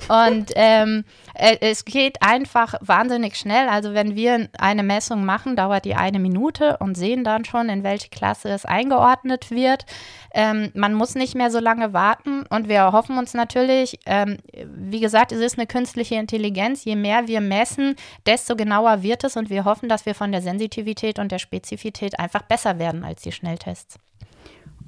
Und 0.07 0.51
ähm, 0.55 1.05
äh, 1.33 1.57
es 1.62 1.85
geht 1.85 2.21
einfach 2.21 2.75
wahnsinnig 2.81 3.35
schnell. 3.35 3.67
Also 3.69 3.93
wenn 3.93 4.15
wir 4.15 4.50
eine 4.57 4.83
Messung 4.83 5.25
machen, 5.25 5.55
dauert 5.55 5.85
die 5.85 5.95
eine 5.95 6.19
Minute 6.19 6.77
und 6.77 6.95
sehen 6.95 7.23
dann 7.23 7.45
schon, 7.45 7.69
in 7.69 7.83
welche 7.83 8.09
Klasse 8.09 8.50
es 8.50 8.65
eingeordnet 8.65 9.51
wird. 9.51 9.85
Ähm, 10.33 10.71
man 10.73 10.93
muss 10.93 11.15
nicht 11.15 11.35
mehr 11.35 11.51
so 11.51 11.59
lange 11.59 11.93
warten 11.93 12.43
und 12.50 12.67
wir 12.67 12.91
hoffen 12.91 13.17
uns 13.17 13.33
natürlich, 13.33 14.00
ähm, 14.05 14.38
wie 14.65 15.00
gesagt, 15.00 15.31
es 15.31 15.39
ist 15.39 15.57
eine 15.57 15.67
künstliche 15.67 16.15
Intelligenz. 16.15 16.85
Je 16.85 16.95
mehr 16.95 17.27
wir 17.27 17.41
messen, 17.41 17.95
desto 18.25 18.55
genauer 18.55 19.03
wird 19.03 19.23
es 19.23 19.38
und 19.38 19.50
wir 19.50 19.65
hoffen, 19.65 19.89
dass 19.89 20.05
wir 20.05 20.15
von 20.15 20.31
der 20.31 20.41
Sensitivität 20.41 21.19
und 21.19 21.31
der 21.31 21.39
Spezifität 21.39 22.19
einfach 22.19 22.41
besser 22.43 22.79
werden 22.79 23.03
als 23.03 23.21
die 23.21 23.31
Schnelltests. 23.31 23.97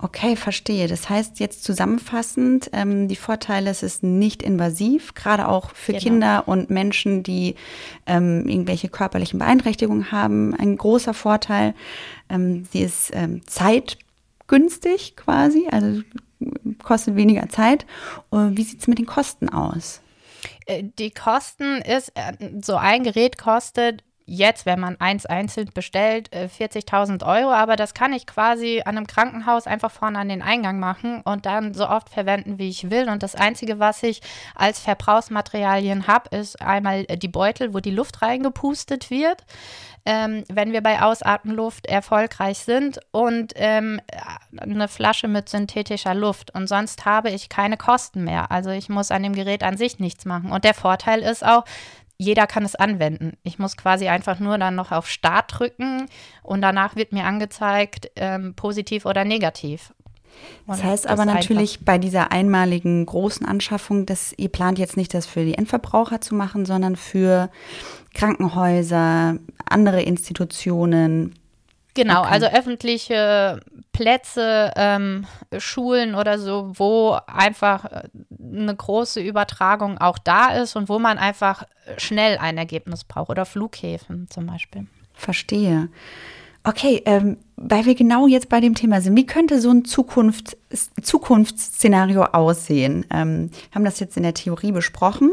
Okay, 0.06 0.36
verstehe. 0.36 0.88
Das 0.88 1.10
heißt 1.10 1.40
jetzt 1.40 1.64
zusammenfassend, 1.64 2.70
ähm, 2.74 3.08
die 3.08 3.16
Vorteile, 3.16 3.72
es 3.72 3.82
ist 3.82 4.04
nicht 4.04 4.44
invasiv, 4.44 5.16
gerade 5.16 5.48
auch 5.48 5.72
für 5.72 5.94
genau. 5.94 6.04
Kinder 6.04 6.48
und 6.48 6.70
Menschen, 6.70 7.24
die 7.24 7.56
ähm, 8.06 8.48
irgendwelche 8.48 8.88
körperlichen 8.88 9.40
Beeinträchtigungen 9.40 10.12
haben, 10.12 10.54
ein 10.54 10.78
großer 10.78 11.16
Vorteil. 11.16 11.74
Ähm, 12.30 12.68
sie 12.72 12.84
ist 12.84 13.16
ähm, 13.16 13.42
zeitgünstig 13.48 15.16
quasi, 15.16 15.68
also 15.72 16.04
kostet 16.84 17.16
weniger 17.16 17.50
Zeit. 17.50 17.88
wie 18.30 18.62
sieht 18.62 18.82
es 18.82 18.88
mit 18.88 19.00
den 19.00 19.08
Kosten 19.08 19.50
aus? 19.50 20.02
Äh, 20.68 20.84
die 21.00 21.10
Kosten 21.10 21.82
ist, 21.82 22.12
äh, 22.14 22.34
so 22.62 22.76
ein 22.76 23.04
Gerät 23.04 23.40
kostet 23.40 24.04
jetzt, 24.26 24.66
wenn 24.66 24.80
man 24.80 25.00
eins 25.00 25.26
einzeln 25.26 25.70
bestellt, 25.74 26.30
40.000 26.34 27.22
äh, 27.22 27.26
Euro, 27.26 27.52
aber 27.52 27.76
das 27.76 27.94
kann 27.94 28.14
ich 28.14 28.26
quasi 28.26 28.82
an 28.84 28.98
einem 28.98 29.08
Krankenhaus 29.08 29.68
einfach 29.68 29.92
vorne 29.92 30.20
an 30.20 30.30
den 30.30 30.42
Eingang 30.42 30.80
machen 30.80 31.22
und 31.22 31.46
dann 31.46 31.74
so 31.74 31.88
oft 31.88 32.10
verwenden, 32.10 32.58
wie 32.58 32.70
ich 32.70 32.90
will. 32.90 33.10
Und 33.10 33.24
das 33.24 33.36
Einzige, 33.36 33.80
was 33.80 34.02
ich 34.04 34.22
als 34.56 34.80
Verbrauchsmaterialien 34.80 36.08
habe, 36.08 36.36
ist 36.36 36.62
einmal 36.62 37.04
die 37.06 37.28
Beutel, 37.28 37.74
wo 37.74 37.80
die 37.80 37.92
Luft 37.92 38.22
reingepustet 38.22 39.10
wird. 39.12 39.46
Ähm, 40.08 40.44
wenn 40.50 40.72
wir 40.72 40.82
bei 40.82 41.02
Ausatmenluft 41.02 41.88
erfolgreich 41.88 42.60
sind 42.60 43.00
und 43.12 43.54
ähm, 43.56 44.00
eine 44.56 44.88
Flasche 44.88 45.28
mit 45.28 45.50
synthetischer 45.50 46.14
Luft. 46.14 46.54
Und 46.54 46.68
sonst 46.68 47.06
habe 47.06 47.32
ich 47.32 47.50
keine 47.50 47.76
Kosten 47.76 48.24
mehr. 48.24 48.52
Also 48.52 48.70
ich 48.70 48.88
muss 48.88 49.10
an 49.10 49.24
dem 49.24 49.34
Gerät 49.34 49.64
an 49.64 49.78
sich 49.78 49.98
nichts 50.00 50.26
machen. 50.26 50.52
Und 50.52 50.64
der 50.64 50.76
Vorteil 50.76 51.22
ist 51.22 51.44
auch, 51.44 51.66
jeder 52.18 52.48
kann 52.48 52.64
es 52.64 52.76
anwenden. 52.76 53.34
Ich 53.44 53.60
muss 53.60 53.78
quasi 53.78 54.08
einfach 54.08 54.40
nur 54.40 54.58
dann 54.58 54.76
noch 54.76 54.92
auf 54.92 55.08
Start 55.08 55.60
drücken 55.60 56.08
und 56.44 56.62
danach 56.62 56.96
wird 56.96 57.12
mir 57.12 57.26
angezeigt, 57.26 58.12
ähm, 58.16 58.54
positiv 58.56 59.06
oder 59.06 59.26
negativ. 59.26 59.94
Und 60.68 60.78
das 60.78 60.84
heißt 60.84 61.08
aber 61.08 61.26
natürlich 61.26 61.86
bei 61.86 61.98
dieser 61.98 62.32
einmaligen 62.32 63.06
großen 63.06 63.46
Anschaffung, 63.46 64.06
dass 64.06 64.34
ihr 64.38 64.50
plant 64.50 64.80
jetzt 64.80 64.98
nicht 64.98 65.14
das 65.14 65.26
für 65.26 65.46
die 65.46 65.58
Endverbraucher 65.58 66.22
zu 66.22 66.36
machen, 66.36 66.66
sondern 66.66 66.96
für 66.96 67.50
Krankenhäuser, 68.14 69.38
andere 69.66 70.02
Institutionen, 70.02 71.36
Genau, 71.96 72.22
okay. 72.22 72.30
also 72.34 72.46
öffentliche 72.48 73.62
Plätze, 73.94 74.72
ähm, 74.76 75.26
Schulen 75.58 76.14
oder 76.14 76.38
so, 76.38 76.74
wo 76.76 77.18
einfach 77.26 77.86
äh, 77.86 78.10
eine 78.40 78.76
große 78.76 79.22
Übertragung 79.22 79.98
auch 79.98 80.20
da 80.20 80.50
ist 80.50 80.76
und 80.76 80.90
wo 80.90 81.00
man 81.00 81.18
einfach 81.18 81.64
schnell 81.98 82.38
ein 82.38 82.58
Ergebnis 82.58 83.06
braucht 83.06 83.30
oder 83.30 83.46
Flughäfen 83.46 84.30
zum 84.30 84.46
Beispiel. 84.46 84.88
Verstehe. 85.14 85.88
Okay, 86.68 87.04
ähm, 87.06 87.38
weil 87.58 87.86
wir 87.86 87.94
genau 87.94 88.26
jetzt 88.26 88.50
bei 88.50 88.60
dem 88.60 88.74
Thema 88.74 89.00
sind, 89.00 89.16
wie 89.16 89.28
könnte 89.28 89.62
so 89.62 89.70
ein 89.70 89.86
Zukunft, 89.86 90.58
Zukunftsszenario 91.02 92.24
aussehen? 92.24 93.06
Ähm, 93.12 93.52
wir 93.52 93.76
haben 93.76 93.86
das 93.86 94.00
jetzt 94.00 94.18
in 94.18 94.24
der 94.24 94.34
Theorie 94.34 94.72
besprochen. 94.72 95.32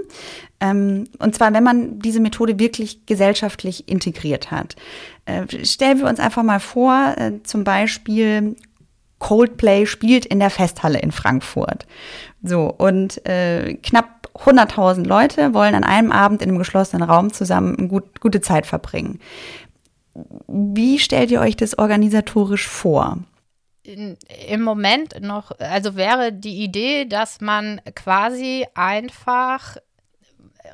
Ähm, 0.61 1.05
und 1.19 1.35
zwar, 1.35 1.55
wenn 1.55 1.65
man 1.65 1.99
diese 2.01 2.21
Methode 2.21 2.59
wirklich 2.59 3.07
gesellschaftlich 3.07 3.89
integriert 3.89 4.51
hat. 4.51 4.77
Äh, 5.25 5.65
stellen 5.65 5.99
wir 5.99 6.07
uns 6.07 6.21
einfach 6.21 6.43
mal 6.43 6.61
vor, 6.61 7.15
äh, 7.17 7.43
zum 7.45 7.65
Beispiel 7.65 8.55
Coldplay 9.19 9.87
spielt 9.87 10.27
in 10.27 10.39
der 10.39 10.51
Festhalle 10.51 10.99
in 10.99 11.13
Frankfurt. 11.13 11.87
So, 12.43 12.67
und 12.67 13.25
äh, 13.25 13.75
knapp 13.75 14.29
100.000 14.35 15.07
Leute 15.07 15.55
wollen 15.55 15.75
an 15.75 15.85
einem 15.85 16.11
Abend 16.11 16.43
in 16.43 16.49
einem 16.49 16.59
geschlossenen 16.59 17.09
Raum 17.09 17.33
zusammen 17.33 17.77
eine 17.77 17.89
gut, 17.89 18.21
gute 18.21 18.41
Zeit 18.41 18.67
verbringen. 18.67 19.21
Wie 20.15 20.99
stellt 20.99 21.31
ihr 21.31 21.41
euch 21.41 21.57
das 21.57 21.79
organisatorisch 21.79 22.69
vor? 22.69 23.19
Im 23.85 24.63
Moment 24.63 25.21
noch, 25.21 25.53
also 25.59 25.97
wäre 25.97 26.33
die 26.33 26.63
Idee, 26.63 27.05
dass 27.05 27.41
man 27.41 27.81
quasi 27.95 28.65
einfach 28.75 29.77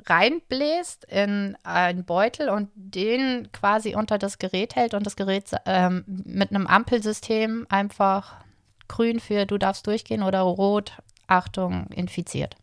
reinbläst 0.07 1.05
in 1.05 1.57
einen 1.63 2.05
Beutel 2.05 2.49
und 2.49 2.69
den 2.75 3.51
quasi 3.53 3.95
unter 3.95 4.19
das 4.19 4.39
Gerät 4.39 4.77
hält 4.77 4.95
und 4.95 5.07
das 5.07 5.17
Gerät 5.17 5.51
ähm, 5.67 6.05
mit 6.07 6.51
einem 6.51 6.67
Ampelsystem 6.67 7.67
einfach 7.69 8.37
grün 8.89 9.21
für 9.21 9.47
du 9.47 9.59
darfst 9.59 9.87
durchgehen 9.87 10.23
oder 10.23 10.41
rot, 10.41 10.93
Achtung, 11.27 11.87
infiziert. 11.95 12.57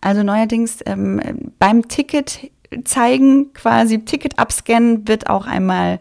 Also 0.00 0.22
neuerdings 0.22 0.80
ähm, 0.86 1.52
beim 1.58 1.88
Ticket 1.88 2.50
zeigen, 2.84 3.52
quasi 3.52 4.04
Ticket 4.04 4.38
abscannen, 4.38 5.06
wird 5.08 5.28
auch 5.28 5.46
einmal 5.46 6.00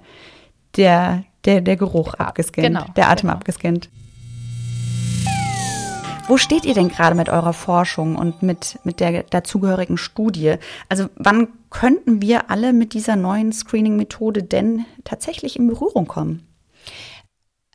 der, 0.77 1.23
der, 1.45 1.61
der 1.61 1.75
Geruch 1.75 2.13
abgescannt, 2.15 2.67
genau, 2.67 2.85
der 2.95 3.09
Atem 3.09 3.27
genau. 3.27 3.33
abgescannt. 3.33 3.89
Wo 6.27 6.37
steht 6.37 6.65
ihr 6.65 6.73
denn 6.73 6.89
gerade 6.89 7.15
mit 7.15 7.29
eurer 7.29 7.53
Forschung 7.53 8.15
und 8.15 8.41
mit, 8.41 8.79
mit 8.83 8.99
der 8.99 9.23
dazugehörigen 9.23 9.97
Studie? 9.97 10.55
Also 10.89 11.07
wann 11.15 11.49
könnten 11.69 12.19
wir 12.21 12.49
alle 12.49 12.73
mit 12.73 12.93
dieser 12.93 13.15
neuen 13.15 13.53
Screening-Methode 13.53 14.41
denn 14.41 14.85
tatsächlich 15.03 15.55
in 15.55 15.67
Berührung 15.67 16.07
kommen? 16.07 16.47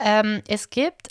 Ähm, 0.01 0.43
es 0.49 0.71
gibt 0.71 1.09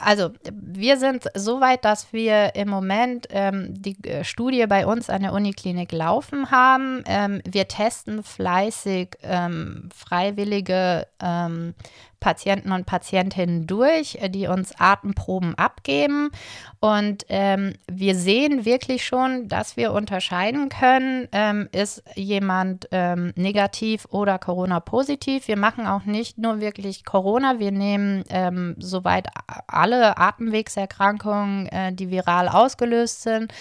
also 0.00 0.30
wir 0.50 0.96
sind 0.98 1.24
so 1.34 1.60
weit, 1.60 1.84
dass 1.84 2.12
wir 2.12 2.54
im 2.54 2.68
Moment 2.68 3.26
ähm, 3.30 3.74
die 3.74 3.96
äh, 4.04 4.24
Studie 4.24 4.66
bei 4.66 4.86
uns 4.86 5.10
an 5.10 5.22
der 5.22 5.32
Uniklinik 5.32 5.92
laufen 5.92 6.50
haben. 6.50 7.02
Ähm, 7.06 7.40
wir 7.44 7.68
testen 7.68 8.22
fleißig 8.22 9.16
ähm, 9.22 9.88
freiwillige 9.94 11.06
ähm, 11.22 11.74
Patienten 12.20 12.72
und 12.72 12.86
Patientinnen 12.86 13.66
durch, 13.66 14.18
äh, 14.20 14.28
die 14.28 14.46
uns 14.46 14.78
Atemproben 14.78 15.54
abgeben. 15.56 16.30
Und 16.78 17.24
ähm, 17.28 17.74
wir 17.90 18.14
sehen 18.14 18.64
wirklich 18.64 19.04
schon, 19.04 19.48
dass 19.48 19.76
wir 19.76 19.92
unterscheiden 19.92 20.68
können, 20.68 21.28
ähm, 21.32 21.68
ist 21.72 22.02
jemand 22.14 22.88
ähm, 22.92 23.32
negativ 23.36 24.06
oder 24.10 24.38
Corona-positiv. 24.38 25.48
Wir 25.48 25.56
machen 25.56 25.86
auch 25.86 26.04
nicht 26.04 26.38
nur 26.38 26.60
wirklich 26.60 27.04
Corona, 27.04 27.58
wir 27.58 27.72
nehmen 27.72 28.24
ähm, 28.28 28.76
soweit 28.78 29.28
alle 29.66 30.16
Atemwegserkrankungen, 30.18 31.66
äh, 31.66 31.92
die 31.92 32.10
viral 32.10 32.48
ausgelöst 32.48 33.22
sind. 33.22 33.52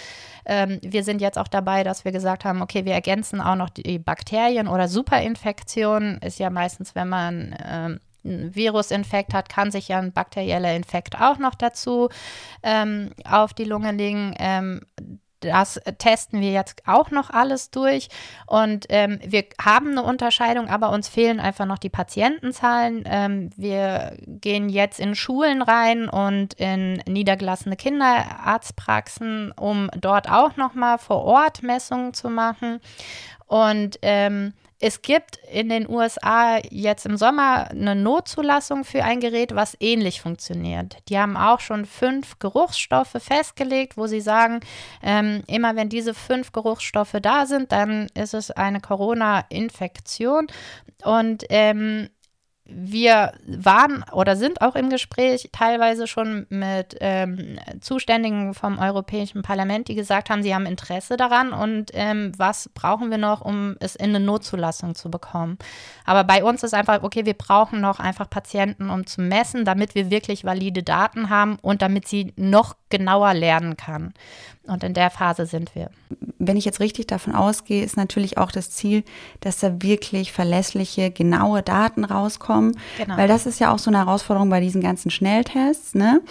Ähm, 0.46 0.80
wir 0.82 1.04
sind 1.04 1.22
jetzt 1.22 1.38
auch 1.38 1.48
dabei, 1.48 1.84
dass 1.84 2.06
wir 2.06 2.12
gesagt 2.12 2.44
haben, 2.44 2.62
okay, 2.62 2.86
wir 2.86 2.94
ergänzen 2.94 3.39
auch 3.39 3.56
noch 3.56 3.70
die 3.70 4.00
Bakterien 4.00 4.68
oder 4.68 4.88
Superinfektionen. 4.88 6.18
Ist 6.20 6.39
ja 6.39 6.50
meistens, 6.50 6.96
wenn 6.96 7.10
man 7.10 8.00
ähm, 8.23 8.31
ein 8.31 8.55
Virusinfekt 8.55 9.33
hat, 9.33 9.49
kann 9.49 9.71
sich 9.71 9.88
ja 9.88 9.99
ein 9.99 10.13
bakterieller 10.13 10.75
Infekt 10.75 11.19
auch 11.19 11.38
noch 11.38 11.55
dazu 11.55 12.09
ähm, 12.63 13.11
auf 13.25 13.53
die 13.53 13.65
Lunge 13.65 13.91
legen. 13.91 14.33
Ähm, 14.39 14.81
das 15.41 15.79
testen 15.99 16.41
wir 16.41 16.51
jetzt 16.51 16.83
auch 16.85 17.11
noch 17.11 17.29
alles 17.29 17.71
durch 17.71 18.09
und 18.45 18.88
ähm, 18.89 19.19
wir 19.25 19.45
haben 19.61 19.91
eine 19.91 20.03
Unterscheidung, 20.03 20.67
aber 20.67 20.91
uns 20.91 21.07
fehlen 21.07 21.39
einfach 21.39 21.65
noch 21.65 21.77
die 21.77 21.89
Patientenzahlen. 21.89 23.03
Ähm, 23.05 23.49
wir 23.55 24.17
gehen 24.27 24.69
jetzt 24.69 24.99
in 24.99 25.15
Schulen 25.15 25.61
rein 25.61 26.09
und 26.09 26.55
in 26.55 27.01
niedergelassene 27.07 27.77
Kinderarztpraxen, 27.77 29.53
um 29.53 29.89
dort 29.97 30.29
auch 30.29 30.57
noch 30.57 30.73
mal 30.73 30.97
vor 30.97 31.23
Ort 31.23 31.63
Messungen 31.63 32.13
zu 32.13 32.29
machen 32.29 32.81
und 33.47 33.97
ähm, 34.01 34.53
es 34.81 35.01
gibt 35.01 35.38
in 35.51 35.67
den 35.67 35.89
USA 35.89 36.59
jetzt 36.69 37.05
im 37.05 37.17
Sommer 37.17 37.69
eine 37.69 37.95
Notzulassung 37.95 38.86
für 38.86 39.03
ein 39.03 39.19
Gerät, 39.19 39.53
was 39.53 39.75
ähnlich 39.81 40.21
funktioniert. 40.21 40.98
Die 41.09 41.19
haben 41.19 41.36
auch 41.36 41.59
schon 41.59 41.86
fünf 41.86 42.39
Geruchsstoffe 42.39 43.15
festgelegt, 43.19 43.98
wo 43.98 44.07
sie 44.07 44.21
sagen, 44.21 44.62
ähm, 45.03 45.43
immer 45.48 45.75
wenn 45.75 45.89
diese 45.89 46.13
fünf 46.13 46.53
Geruchsstoffe 46.53 47.17
da 47.21 47.45
sind, 47.45 47.74
dann 47.74 48.07
ist 48.13 48.33
es 48.33 48.51
eine 48.51 48.79
Corona-Infektion. 48.79 50.48
Und 51.03 51.45
ähm, 51.50 52.09
wir 52.71 53.33
waren 53.45 54.03
oder 54.11 54.35
sind 54.35 54.61
auch 54.61 54.75
im 54.75 54.89
Gespräch 54.89 55.49
teilweise 55.51 56.07
schon 56.07 56.45
mit 56.49 56.95
ähm, 56.99 57.57
Zuständigen 57.81 58.53
vom 58.53 58.79
Europäischen 58.79 59.41
Parlament, 59.41 59.88
die 59.88 59.95
gesagt 59.95 60.29
haben, 60.29 60.43
sie 60.43 60.53
haben 60.53 60.65
Interesse 60.65 61.17
daran 61.17 61.53
und 61.53 61.91
ähm, 61.93 62.31
was 62.38 62.69
brauchen 62.73 63.09
wir 63.11 63.17
noch, 63.17 63.41
um 63.41 63.75
es 63.79 63.95
in 63.95 64.09
eine 64.09 64.19
Notzulassung 64.19 64.95
zu 64.95 65.09
bekommen. 65.09 65.57
Aber 66.05 66.23
bei 66.23 66.43
uns 66.43 66.63
ist 66.63 66.73
einfach, 66.73 67.03
okay, 67.03 67.25
wir 67.25 67.33
brauchen 67.33 67.81
noch 67.81 67.99
einfach 67.99 68.29
Patienten, 68.29 68.89
um 68.89 69.05
zu 69.05 69.21
messen, 69.21 69.65
damit 69.65 69.95
wir 69.95 70.09
wirklich 70.09 70.43
valide 70.43 70.83
Daten 70.83 71.29
haben 71.29 71.57
und 71.61 71.81
damit 71.81 72.07
sie 72.07 72.33
noch 72.35 72.75
genauer 72.89 73.33
lernen 73.33 73.77
kann. 73.77 74.13
Und 74.68 74.84
in 74.84 74.94
der 74.94 75.10
Phase 75.10 75.46
sind 75.46 75.74
wir. 75.74 75.89
Wenn 76.38 76.58
ich 76.58 76.66
jetzt 76.66 76.80
richtig 76.80 77.08
davon 77.08 77.34
ausgehe, 77.34 77.84
ist 77.84 77.98
natürlich 77.98 78.38
auch 78.38 78.51
das 78.51 78.70
Ziel, 78.70 79.04
dass 79.39 79.60
da 79.60 79.82
wirklich 79.82 80.32
verlässliche, 80.32 81.10
genaue 81.10 81.63
Daten 81.63 82.06
rauskommen. 82.06 82.78
Genau. 82.98 83.18
Weil 83.18 83.28
das 83.28 83.46
ist 83.46 83.60
ja 83.60 83.74
auch 83.74 83.80
so 83.80 83.89
eine 83.89 83.98
Herausforderung 83.98 84.50
bei 84.50 84.60
diesen 84.60 84.82
ganzen 84.82 85.10
Schnelltests, 85.10 85.96
ne? 85.96 86.22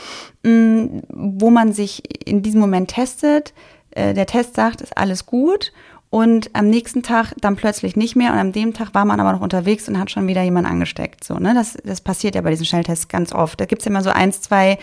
Mm, 0.45 1.01
wo 1.09 1.51
man 1.51 1.73
sich 1.73 2.29
in 2.29 2.43
diesem 2.43 2.61
Moment 2.61 2.91
testet. 2.91 3.55
Äh, 3.91 4.15
der 4.15 4.27
Test 4.27 4.55
sagt, 4.55 4.81
ist 4.83 4.97
alles 4.97 5.27
gut 5.27 5.73
und 6.11 6.50
am 6.55 6.71
nächsten 6.71 7.03
Tag 7.03 7.35
dann 7.38 7.57
plötzlich 7.57 7.95
nicht 7.95 8.17
mehr 8.17 8.33
und 8.33 8.38
am 8.38 8.53
dem 8.53 8.73
Tag 8.73 8.95
war 8.95 9.05
man 9.05 9.21
aber 9.21 9.33
noch 9.33 9.43
unterwegs 9.43 9.88
und 9.88 9.99
hat 9.99 10.11
schon 10.11 10.27
wieder 10.27 10.43
jemand 10.43 10.67
angesteckt. 10.67 11.23
So, 11.23 11.35
ne? 11.35 11.53
das, 11.53 11.77
das 11.85 12.00
passiert 12.00 12.35
ja 12.35 12.41
bei 12.41 12.50
diesen 12.50 12.65
Schnelltests 12.65 13.09
ganz 13.09 13.33
oft. 13.33 13.61
Da 13.61 13.67
gibt's 13.67 13.85
ja 13.85 13.91
immer 13.91 14.03
so 14.03 14.09
eins, 14.09 14.41
zwei, 14.41 14.79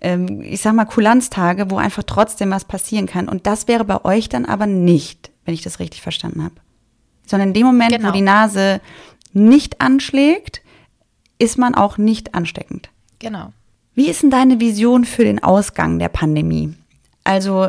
ähm, 0.00 0.42
ich 0.42 0.60
sag 0.60 0.74
mal, 0.74 0.84
Kulanztage, 0.84 1.70
wo 1.70 1.76
einfach 1.76 2.02
trotzdem 2.02 2.50
was 2.50 2.64
passieren 2.64 3.06
kann. 3.06 3.28
Und 3.28 3.46
das 3.46 3.68
wäre 3.68 3.84
bei 3.84 4.04
euch 4.04 4.28
dann 4.28 4.46
aber 4.46 4.66
nicht, 4.66 5.30
wenn 5.44 5.54
ich 5.54 5.62
das 5.62 5.78
richtig 5.78 6.02
verstanden 6.02 6.42
habe. 6.42 6.54
Sondern 7.24 7.50
in 7.50 7.54
dem 7.54 7.66
Moment, 7.66 7.92
genau. 7.92 8.08
wo 8.08 8.12
die 8.12 8.22
Nase 8.22 8.80
nicht 9.32 9.80
anschlägt, 9.80 10.62
ist 11.38 11.56
man 11.56 11.76
auch 11.76 11.98
nicht 11.98 12.34
ansteckend. 12.34 12.90
Genau. 13.20 13.52
Wie 13.94 14.08
ist 14.08 14.24
denn 14.24 14.30
deine 14.30 14.58
Vision 14.58 15.04
für 15.04 15.24
den 15.24 15.40
Ausgang 15.40 16.00
der 16.00 16.08
Pandemie? 16.08 16.74
Also 17.22 17.68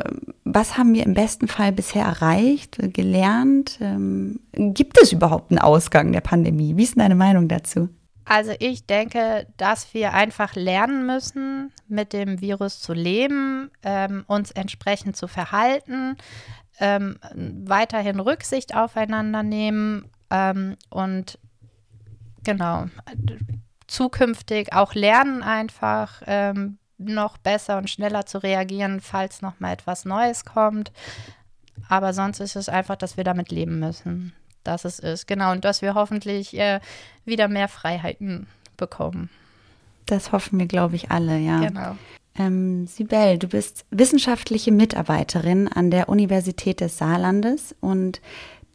was 0.53 0.77
haben 0.77 0.93
wir 0.93 1.05
im 1.05 1.13
besten 1.13 1.47
Fall 1.47 1.71
bisher 1.71 2.05
erreicht, 2.05 2.77
gelernt? 2.93 3.77
Ähm, 3.81 4.39
gibt 4.53 4.99
es 5.01 5.11
überhaupt 5.11 5.51
einen 5.51 5.59
Ausgang 5.59 6.11
der 6.11 6.21
Pandemie? 6.21 6.75
Wie 6.75 6.83
ist 6.83 6.99
deine 6.99 7.15
Meinung 7.15 7.47
dazu? 7.47 7.89
Also 8.25 8.51
ich 8.59 8.85
denke, 8.85 9.47
dass 9.57 9.93
wir 9.93 10.13
einfach 10.13 10.55
lernen 10.55 11.05
müssen, 11.05 11.71
mit 11.87 12.13
dem 12.13 12.41
Virus 12.41 12.79
zu 12.79 12.93
leben, 12.93 13.71
ähm, 13.81 14.23
uns 14.27 14.51
entsprechend 14.51 15.15
zu 15.15 15.27
verhalten, 15.27 16.15
ähm, 16.79 17.17
weiterhin 17.33 18.19
Rücksicht 18.19 18.75
aufeinander 18.75 19.41
nehmen 19.41 20.09
ähm, 20.29 20.75
und 20.89 21.39
genau 22.43 22.85
zukünftig 23.87 24.73
auch 24.73 24.93
lernen 24.93 25.41
einfach, 25.41 26.21
ähm, 26.27 26.77
noch 26.99 27.37
besser 27.37 27.77
und 27.77 27.89
schneller 27.89 28.25
zu 28.25 28.37
reagieren, 28.43 28.99
falls 29.01 29.41
noch 29.41 29.59
mal 29.59 29.73
etwas 29.73 30.05
Neues 30.05 30.45
kommt. 30.45 30.91
Aber 31.87 32.13
sonst 32.13 32.39
ist 32.39 32.55
es 32.55 32.69
einfach, 32.69 32.95
dass 32.95 33.17
wir 33.17 33.23
damit 33.23 33.51
leben 33.51 33.79
müssen, 33.79 34.33
dass 34.63 34.85
es 34.85 34.99
ist. 34.99 35.27
Genau, 35.27 35.51
und 35.51 35.65
dass 35.65 35.81
wir 35.81 35.95
hoffentlich 35.95 36.57
äh, 36.57 36.79
wieder 37.25 37.47
mehr 37.47 37.67
Freiheiten 37.67 38.47
bekommen. 38.77 39.29
Das 40.05 40.31
hoffen 40.31 40.59
wir, 40.59 40.65
glaube 40.65 40.95
ich, 40.95 41.11
alle, 41.11 41.37
ja. 41.37 41.59
Genau. 41.59 41.95
Ähm, 42.37 42.87
Sibel, 42.87 43.37
du 43.37 43.47
bist 43.47 43.85
wissenschaftliche 43.91 44.71
Mitarbeiterin 44.71 45.67
an 45.67 45.91
der 45.91 46.09
Universität 46.09 46.79
des 46.79 46.97
Saarlandes 46.97 47.75
und 47.81 48.21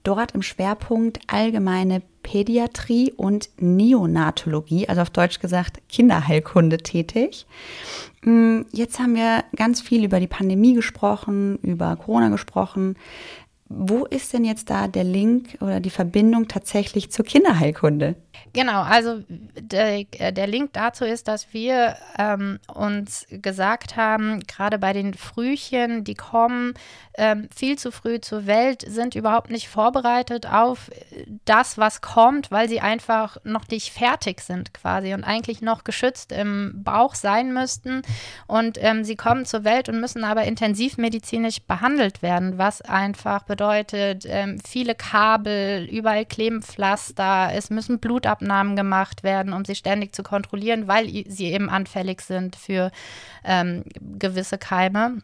dort 0.04 0.32
im 0.32 0.42
Schwerpunkt 0.42 1.18
allgemeine 1.26 2.02
Pädiatrie 2.22 3.12
und 3.12 3.50
Neonatologie, 3.58 4.88
also 4.88 5.02
auf 5.02 5.10
Deutsch 5.10 5.40
gesagt 5.40 5.80
Kinderheilkunde 5.88 6.78
tätig. 6.78 7.46
Mm, 8.22 8.62
jetzt 8.72 8.98
haben 8.98 9.14
wir 9.14 9.44
ganz 9.56 9.80
viel 9.80 10.04
über 10.04 10.20
die 10.20 10.26
Pandemie 10.26 10.74
gesprochen, 10.74 11.58
über 11.62 11.96
Corona 11.96 12.28
gesprochen. 12.28 12.96
Wo 13.68 14.04
ist 14.04 14.32
denn 14.32 14.44
jetzt 14.44 14.70
da 14.70 14.88
der 14.88 15.04
Link 15.04 15.58
oder 15.60 15.80
die 15.80 15.90
Verbindung 15.90 16.48
tatsächlich 16.48 17.10
zur 17.10 17.24
Kinderheilkunde? 17.24 18.14
Genau, 18.52 18.82
also 18.82 19.22
der, 19.28 20.04
der 20.04 20.46
Link 20.46 20.72
dazu 20.74 21.04
ist, 21.04 21.28
dass 21.28 21.52
wir 21.52 21.96
ähm, 22.18 22.60
uns 22.72 23.26
gesagt 23.30 23.96
haben, 23.96 24.40
gerade 24.40 24.78
bei 24.78 24.92
den 24.92 25.14
Frühchen, 25.14 26.04
die 26.04 26.14
kommen 26.14 26.74
ähm, 27.16 27.48
viel 27.54 27.78
zu 27.78 27.90
früh 27.90 28.20
zur 28.20 28.46
Welt, 28.46 28.84
sind 28.86 29.14
überhaupt 29.14 29.50
nicht 29.50 29.68
vorbereitet 29.68 30.46
auf 30.46 30.90
das, 31.44 31.78
was 31.78 32.00
kommt, 32.00 32.50
weil 32.50 32.68
sie 32.68 32.80
einfach 32.80 33.38
noch 33.44 33.68
nicht 33.68 33.92
fertig 33.92 34.40
sind 34.40 34.74
quasi 34.74 35.14
und 35.14 35.24
eigentlich 35.24 35.62
noch 35.62 35.84
geschützt 35.84 36.32
im 36.32 36.82
Bauch 36.84 37.14
sein 37.14 37.52
müssten. 37.52 38.02
Und 38.46 38.78
ähm, 38.80 39.04
sie 39.04 39.16
kommen 39.16 39.46
zur 39.46 39.64
Welt 39.64 39.88
und 39.88 40.00
müssen 40.00 40.24
aber 40.24 40.44
intensivmedizinisch 40.44 41.62
behandelt 41.62 42.22
werden, 42.22 42.58
was 42.58 42.82
einfach 42.82 43.44
bedeutet, 43.44 44.24
ähm, 44.28 44.60
viele 44.66 44.94
Kabel, 44.94 45.88
überall 45.90 46.24
kleben 46.24 46.62
Pflaster, 46.62 47.50
es 47.52 47.70
müssen 47.70 47.98
Blutabnahmen 47.98 48.33
Blutabnahmen 48.34 48.76
gemacht 48.76 49.22
werden, 49.22 49.52
um 49.52 49.64
sie 49.64 49.74
ständig 49.74 50.14
zu 50.14 50.22
kontrollieren, 50.22 50.88
weil 50.88 51.06
sie 51.28 51.52
eben 51.52 51.70
anfällig 51.70 52.20
sind 52.20 52.56
für 52.56 52.90
ähm, 53.44 53.84
gewisse 54.18 54.58
Keime 54.58 55.18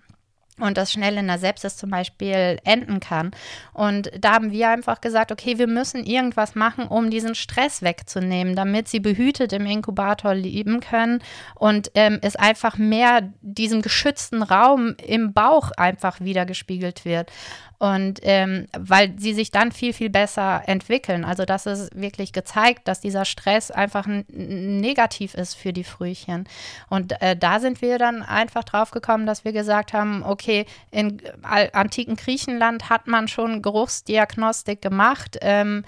und 0.58 0.76
das 0.76 0.92
schnell 0.92 1.16
in 1.16 1.26
der 1.26 1.38
Sepsis 1.38 1.78
zum 1.78 1.90
Beispiel 1.90 2.58
enden 2.64 3.00
kann. 3.00 3.30
Und 3.72 4.10
da 4.18 4.34
haben 4.34 4.52
wir 4.52 4.68
einfach 4.68 5.00
gesagt, 5.00 5.32
okay, 5.32 5.58
wir 5.58 5.66
müssen 5.66 6.04
irgendwas 6.04 6.54
machen, 6.54 6.86
um 6.86 7.08
diesen 7.08 7.34
Stress 7.34 7.80
wegzunehmen, 7.80 8.54
damit 8.54 8.86
sie 8.86 9.00
behütet 9.00 9.54
im 9.54 9.64
Inkubator 9.64 10.34
leben 10.34 10.80
können 10.80 11.22
und 11.54 11.90
ähm, 11.94 12.18
es 12.20 12.36
einfach 12.36 12.76
mehr 12.76 13.32
diesem 13.40 13.80
geschützten 13.80 14.42
Raum 14.42 14.96
im 15.02 15.32
Bauch 15.32 15.70
einfach 15.78 16.20
wiedergespiegelt 16.20 17.06
wird. 17.06 17.32
Und 17.80 18.20
ähm, 18.24 18.66
weil 18.78 19.14
sie 19.18 19.32
sich 19.32 19.50
dann 19.50 19.72
viel, 19.72 19.94
viel 19.94 20.10
besser 20.10 20.62
entwickeln. 20.66 21.24
Also 21.24 21.46
das 21.46 21.64
ist 21.64 21.98
wirklich 21.98 22.34
gezeigt, 22.34 22.86
dass 22.86 23.00
dieser 23.00 23.24
Stress 23.24 23.70
einfach 23.70 24.06
negativ 24.06 25.32
ist 25.32 25.54
für 25.54 25.72
die 25.72 25.84
Frühchen. 25.84 26.46
Und 26.90 27.20
äh, 27.22 27.36
da 27.36 27.58
sind 27.58 27.80
wir 27.80 27.96
dann 27.96 28.22
einfach 28.22 28.64
drauf 28.64 28.90
gekommen, 28.90 29.24
dass 29.24 29.46
wir 29.46 29.52
gesagt 29.52 29.94
haben, 29.94 30.22
okay, 30.22 30.66
in 30.90 31.22
antiken 31.42 32.16
Griechenland 32.16 32.90
hat 32.90 33.06
man 33.06 33.28
schon 33.28 33.62
Geruchsdiagnostik 33.62 34.82
gemacht. 34.82 35.38
Ähm, 35.40 35.84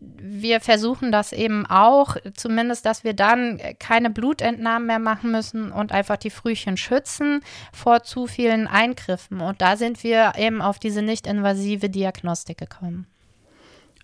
wir 0.00 0.60
versuchen 0.60 1.12
das 1.12 1.32
eben 1.32 1.66
auch, 1.66 2.16
zumindest, 2.34 2.86
dass 2.86 3.04
wir 3.04 3.14
dann 3.14 3.60
keine 3.78 4.10
Blutentnahmen 4.10 4.86
mehr 4.86 4.98
machen 4.98 5.30
müssen 5.30 5.72
und 5.72 5.92
einfach 5.92 6.16
die 6.16 6.30
Frühchen 6.30 6.76
schützen 6.76 7.40
vor 7.72 8.02
zu 8.02 8.26
vielen 8.26 8.66
Eingriffen. 8.66 9.40
Und 9.40 9.60
da 9.60 9.76
sind 9.76 10.02
wir 10.02 10.32
eben 10.36 10.62
auf 10.62 10.78
diese 10.78 11.02
nicht-invasive 11.02 11.88
Diagnostik 11.88 12.58
gekommen. 12.58 13.06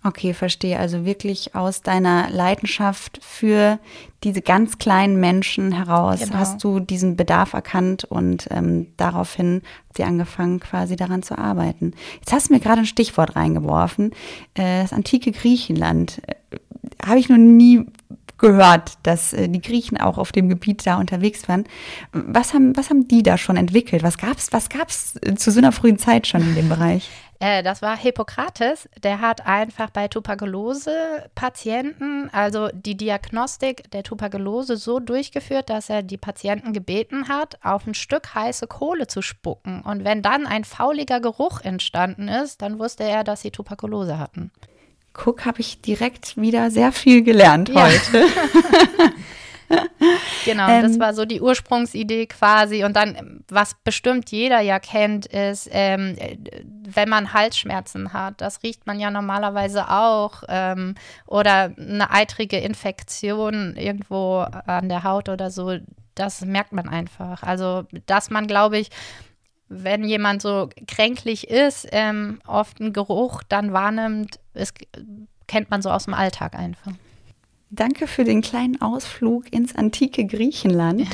Okay, 0.05 0.33
verstehe. 0.33 0.77
Also 0.77 1.05
wirklich 1.05 1.55
aus 1.55 1.81
deiner 1.81 2.29
Leidenschaft 2.29 3.19
für 3.21 3.79
diese 4.23 4.41
ganz 4.41 4.77
kleinen 4.77 5.19
Menschen 5.19 5.71
heraus 5.71 6.19
genau. 6.19 6.35
hast 6.35 6.63
du 6.63 6.79
diesen 6.81 7.15
Bedarf 7.15 7.53
erkannt 7.53 8.03
und 8.03 8.47
ähm, 8.51 8.87
daraufhin 8.97 9.61
hat 9.89 9.97
sie 9.97 10.03
angefangen, 10.03 10.59
quasi 10.59 10.97
daran 10.97 11.23
zu 11.23 11.37
arbeiten. 11.37 11.93
Jetzt 12.15 12.33
hast 12.33 12.49
du 12.49 12.53
mir 12.53 12.59
gerade 12.59 12.79
ein 12.79 12.85
Stichwort 12.85 13.35
reingeworfen. 13.35 14.11
Äh, 14.55 14.81
das 14.81 14.91
antike 14.91 15.31
Griechenland. 15.31 16.21
Äh, 16.27 16.57
Habe 17.05 17.19
ich 17.19 17.29
noch 17.29 17.37
nie 17.37 17.85
gehört, 18.37 18.97
dass 19.03 19.31
äh, 19.31 19.47
die 19.47 19.61
Griechen 19.61 19.97
auch 19.97 20.17
auf 20.17 20.33
dem 20.33 20.49
Gebiet 20.49 20.85
da 20.85 20.97
unterwegs 20.97 21.47
waren. 21.47 21.63
Was 22.11 22.53
haben, 22.53 22.75
was 22.75 22.89
haben 22.89 23.07
die 23.07 23.23
da 23.23 23.37
schon 23.37 23.55
entwickelt? 23.55 24.03
Was 24.03 24.17
gab's, 24.17 24.51
was 24.51 24.67
gab's 24.67 25.13
zu 25.35 25.49
so 25.49 25.59
einer 25.59 25.71
frühen 25.71 25.97
Zeit 25.97 26.27
schon 26.27 26.41
in 26.41 26.55
dem 26.55 26.67
Bereich? 26.67 27.09
Äh, 27.43 27.61
das 27.61 27.81
war 27.81 27.97
Hippokrates, 27.97 28.87
der 29.03 29.19
hat 29.19 29.45
einfach 29.45 29.89
bei 29.89 30.07
Tuberkulose-Patienten, 30.07 32.29
also 32.31 32.69
die 32.71 32.95
Diagnostik 32.95 33.91
der 33.91 34.03
Tuberkulose 34.03 34.77
so 34.77 35.01
durchgeführt, 35.01 35.69
dass 35.69 35.89
er 35.89 36.03
die 36.03 36.15
Patienten 36.15 36.71
gebeten 36.71 37.27
hat, 37.27 37.57
auf 37.61 37.85
ein 37.85 37.95
Stück 37.95 38.33
heiße 38.33 38.67
Kohle 38.67 39.07
zu 39.07 39.21
spucken. 39.21 39.81
Und 39.81 40.05
wenn 40.05 40.21
dann 40.21 40.47
ein 40.47 40.63
fauliger 40.63 41.19
Geruch 41.19 41.59
entstanden 41.59 42.29
ist, 42.29 42.61
dann 42.61 42.79
wusste 42.79 43.03
er, 43.03 43.25
dass 43.25 43.41
sie 43.41 43.51
Tuberkulose 43.51 44.17
hatten. 44.17 44.49
Guck, 45.11 45.43
habe 45.43 45.59
ich 45.59 45.81
direkt 45.81 46.37
wieder 46.37 46.71
sehr 46.71 46.93
viel 46.93 47.23
gelernt 47.23 47.67
ja. 47.67 47.87
heute. 47.87 48.25
genau, 50.45 50.69
ähm, 50.69 50.81
das 50.83 50.99
war 50.99 51.13
so 51.13 51.25
die 51.25 51.41
Ursprungsidee 51.41 52.27
quasi. 52.27 52.83
Und 52.83 52.95
dann, 52.95 53.43
was 53.49 53.75
bestimmt 53.83 54.31
jeder 54.31 54.59
ja 54.59 54.79
kennt, 54.79 55.25
ist, 55.25 55.69
ähm, 55.71 56.15
wenn 56.87 57.09
man 57.09 57.33
Halsschmerzen 57.33 58.13
hat, 58.13 58.41
das 58.41 58.63
riecht 58.63 58.85
man 58.85 58.99
ja 58.99 59.11
normalerweise 59.11 59.89
auch. 59.89 60.43
Ähm, 60.47 60.95
oder 61.25 61.73
eine 61.77 62.11
eitrige 62.11 62.57
Infektion 62.57 63.75
irgendwo 63.75 64.39
an 64.39 64.89
der 64.89 65.03
Haut 65.03 65.29
oder 65.29 65.51
so, 65.51 65.77
das 66.15 66.41
merkt 66.41 66.73
man 66.73 66.87
einfach. 66.87 67.43
Also, 67.43 67.85
dass 68.05 68.29
man, 68.29 68.47
glaube 68.47 68.77
ich, 68.77 68.89
wenn 69.69 70.03
jemand 70.03 70.41
so 70.41 70.69
kränklich 70.87 71.49
ist, 71.49 71.87
ähm, 71.91 72.39
oft 72.45 72.79
einen 72.79 72.93
Geruch 72.93 73.41
dann 73.43 73.73
wahrnimmt, 73.73 74.39
ist, 74.53 74.77
kennt 75.47 75.71
man 75.71 75.81
so 75.81 75.89
aus 75.89 76.05
dem 76.05 76.13
Alltag 76.13 76.55
einfach. 76.55 76.93
Danke 77.73 78.07
für 78.07 78.23
den 78.23 78.41
kleinen 78.41 78.81
Ausflug 78.81 79.51
ins 79.51 79.75
antike 79.75 80.25
Griechenland. 80.25 81.01
Ja. 81.01 81.09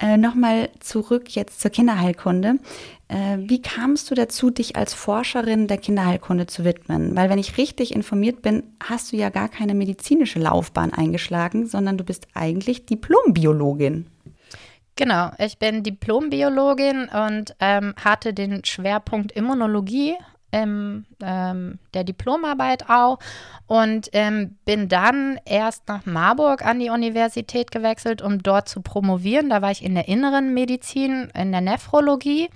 Äh, 0.00 0.16
Nochmal 0.16 0.70
zurück 0.80 1.34
jetzt 1.34 1.60
zur 1.60 1.70
Kinderheilkunde. 1.70 2.54
Äh, 3.08 3.38
wie 3.38 3.60
kamst 3.60 4.10
du 4.10 4.14
dazu, 4.14 4.50
dich 4.50 4.76
als 4.76 4.94
Forscherin 4.94 5.66
der 5.66 5.78
Kinderheilkunde 5.78 6.46
zu 6.46 6.64
widmen? 6.64 7.14
Weil 7.16 7.28
wenn 7.28 7.38
ich 7.38 7.58
richtig 7.58 7.94
informiert 7.94 8.40
bin, 8.40 8.62
hast 8.82 9.12
du 9.12 9.16
ja 9.16 9.28
gar 9.28 9.48
keine 9.48 9.74
medizinische 9.74 10.38
Laufbahn 10.38 10.94
eingeschlagen, 10.94 11.66
sondern 11.66 11.98
du 11.98 12.04
bist 12.04 12.28
eigentlich 12.34 12.86
Diplombiologin. 12.86 14.06
Genau, 14.96 15.30
ich 15.38 15.58
bin 15.58 15.82
Diplombiologin 15.82 17.08
und 17.08 17.54
ähm, 17.58 17.94
hatte 18.02 18.34
den 18.34 18.64
Schwerpunkt 18.64 19.32
Immunologie 19.32 20.14
in 20.50 21.06
ähm, 21.22 21.78
der 21.94 22.04
Diplomarbeit 22.04 22.88
auch 22.88 23.18
und 23.66 24.08
ähm, 24.12 24.56
bin 24.64 24.88
dann 24.88 25.38
erst 25.44 25.88
nach 25.88 26.06
Marburg 26.06 26.64
an 26.64 26.80
die 26.80 26.90
Universität 26.90 27.70
gewechselt, 27.70 28.22
um 28.22 28.42
dort 28.42 28.68
zu 28.68 28.80
promovieren. 28.80 29.50
Da 29.50 29.62
war 29.62 29.70
ich 29.70 29.84
in 29.84 29.94
der 29.94 30.08
inneren 30.08 30.54
Medizin, 30.54 31.30
in 31.34 31.52
der 31.52 31.60
Nephrologie 31.60 32.48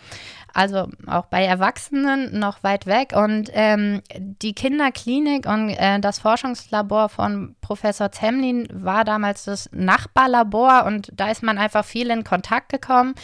also 0.55 0.89
auch 1.07 1.27
bei 1.27 1.45
Erwachsenen 1.45 2.39
noch 2.39 2.63
weit 2.63 2.87
weg. 2.87 3.13
Und 3.15 3.51
ähm, 3.53 4.03
die 4.17 4.55
Kinderklinik 4.55 5.47
und 5.47 5.71
äh, 5.71 5.99
das 5.99 6.21
Forschungslabor 6.21 7.09
von 7.09 7.57
Professor 7.61 8.13
Zemlin 8.13 8.69
war 8.73 9.05
damals 9.05 9.45
das 9.45 9.69
Nachbarlabor 9.73 10.85
und 10.87 11.11
da 11.13 11.31
ist 11.31 11.43
man 11.43 11.59
einfach 11.59 11.85
viel 11.85 12.09
in 12.11 12.23
Kontakt 12.23 12.69
gekommen. 12.69 13.15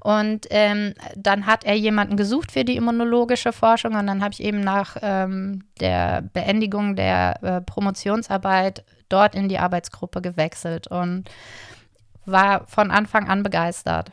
Und 0.00 0.48
ähm, 0.50 0.94
dann 1.16 1.46
hat 1.46 1.64
er 1.64 1.74
jemanden 1.74 2.16
gesucht 2.16 2.50
für 2.50 2.64
die 2.64 2.76
immunologische 2.76 3.52
Forschung 3.52 3.94
und 3.94 4.06
dann 4.08 4.22
habe 4.22 4.32
ich 4.32 4.42
eben 4.42 4.60
nach 4.60 4.96
ähm, 5.00 5.64
der 5.78 6.22
Beendigung 6.22 6.96
der 6.96 7.42
äh, 7.42 7.60
Promotionsarbeit 7.60 8.84
dort 9.08 9.36
in 9.36 9.48
die 9.48 9.58
Arbeitsgruppe 9.58 10.20
gewechselt 10.20 10.88
und 10.88 11.30
war 12.26 12.66
von 12.66 12.90
Anfang 12.90 13.28
an 13.28 13.42
begeistert 13.42 14.10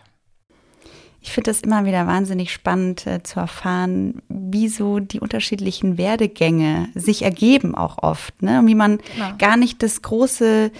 ich 1.27 1.33
finde 1.33 1.51
das 1.51 1.59
immer 1.59 1.83
wieder 1.83 2.07
wahnsinnig 2.07 2.53
spannend 2.53 3.05
äh, 3.05 3.21
zu 3.21 3.41
erfahren, 3.41 4.21
wie 4.29 4.69
so 4.69 4.99
die 4.99 5.19
unterschiedlichen 5.19 5.97
Werdegänge 5.97 6.87
sich 6.95 7.23
ergeben 7.23 7.75
auch 7.75 8.01
oft. 8.01 8.41
Ne? 8.41 8.59
Und 8.59 8.67
wie 8.67 8.75
man 8.75 8.99
genau. 9.13 9.33
gar 9.37 9.57
nicht 9.57 9.83
das 9.83 10.01
große 10.01 10.71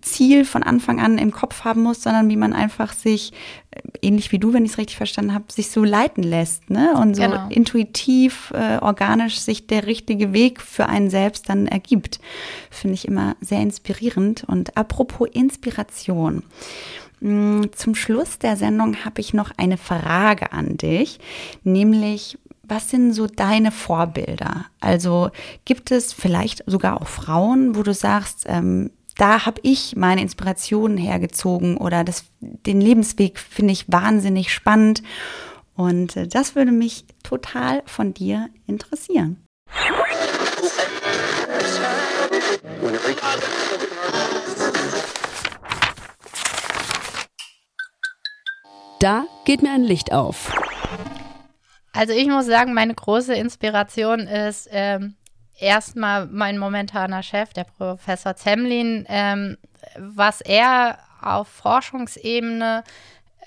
Ziel 0.00 0.46
von 0.46 0.62
Anfang 0.62 1.00
an 1.00 1.18
im 1.18 1.32
Kopf 1.32 1.64
haben 1.64 1.82
muss, 1.82 2.02
sondern 2.02 2.30
wie 2.30 2.36
man 2.36 2.54
einfach 2.54 2.94
sich, 2.94 3.34
äh, 3.72 3.80
ähnlich 4.00 4.32
wie 4.32 4.38
du, 4.38 4.54
wenn 4.54 4.64
ich 4.64 4.72
es 4.72 4.78
richtig 4.78 4.96
verstanden 4.96 5.34
habe, 5.34 5.52
sich 5.52 5.70
so 5.70 5.84
leiten 5.84 6.22
lässt 6.22 6.70
ne? 6.70 6.94
und 6.96 7.14
so 7.14 7.22
genau. 7.22 7.48
intuitiv, 7.50 8.54
äh, 8.54 8.78
organisch 8.78 9.38
sich 9.38 9.66
der 9.66 9.86
richtige 9.86 10.32
Weg 10.32 10.62
für 10.62 10.86
einen 10.86 11.10
selbst 11.10 11.50
dann 11.50 11.66
ergibt. 11.66 12.20
Finde 12.70 12.94
ich 12.94 13.06
immer 13.06 13.36
sehr 13.42 13.60
inspirierend. 13.60 14.44
Und 14.44 14.78
apropos 14.78 15.28
Inspiration. 15.30 16.42
Mm, 17.20 17.64
zum 17.72 17.94
Schluss 17.94 18.38
der 18.38 18.56
Sendung 18.56 19.04
habe 19.04 19.20
ich 19.20 19.34
noch 19.34 19.50
eine 19.56 19.76
Frage 19.76 20.52
an 20.52 20.76
dich, 20.76 21.20
nämlich 21.62 22.38
was 22.62 22.88
sind 22.88 23.12
so 23.12 23.26
deine 23.26 23.72
Vorbilder? 23.72 24.66
Also 24.78 25.30
gibt 25.64 25.90
es 25.90 26.12
vielleicht 26.12 26.62
sogar 26.66 27.00
auch 27.00 27.08
Frauen, 27.08 27.74
wo 27.74 27.82
du 27.82 27.92
sagst, 27.92 28.44
ähm, 28.46 28.90
da 29.16 29.44
habe 29.44 29.60
ich 29.64 29.96
meine 29.96 30.22
Inspirationen 30.22 30.96
hergezogen 30.96 31.76
oder 31.76 32.04
das, 32.04 32.24
den 32.40 32.80
Lebensweg 32.80 33.38
finde 33.38 33.72
ich 33.72 33.90
wahnsinnig 33.92 34.52
spannend. 34.52 35.02
Und 35.74 36.16
äh, 36.16 36.26
das 36.26 36.54
würde 36.54 36.72
mich 36.72 37.04
total 37.22 37.82
von 37.86 38.14
dir 38.14 38.48
interessieren. 38.66 39.36
Da 49.00 49.24
geht 49.46 49.62
mir 49.62 49.72
ein 49.72 49.82
Licht 49.82 50.12
auf. 50.12 50.54
Also 51.92 52.12
ich 52.12 52.28
muss 52.28 52.44
sagen, 52.44 52.74
meine 52.74 52.94
große 52.94 53.32
Inspiration 53.34 54.20
ist 54.20 54.68
ähm, 54.70 55.14
erstmal 55.58 56.26
mein 56.26 56.58
momentaner 56.58 57.22
Chef, 57.22 57.54
der 57.54 57.64
Professor 57.64 58.36
Zemlin, 58.36 59.06
ähm, 59.08 59.56
was 59.96 60.42
er 60.42 60.98
auf 61.22 61.48
Forschungsebene 61.48 62.84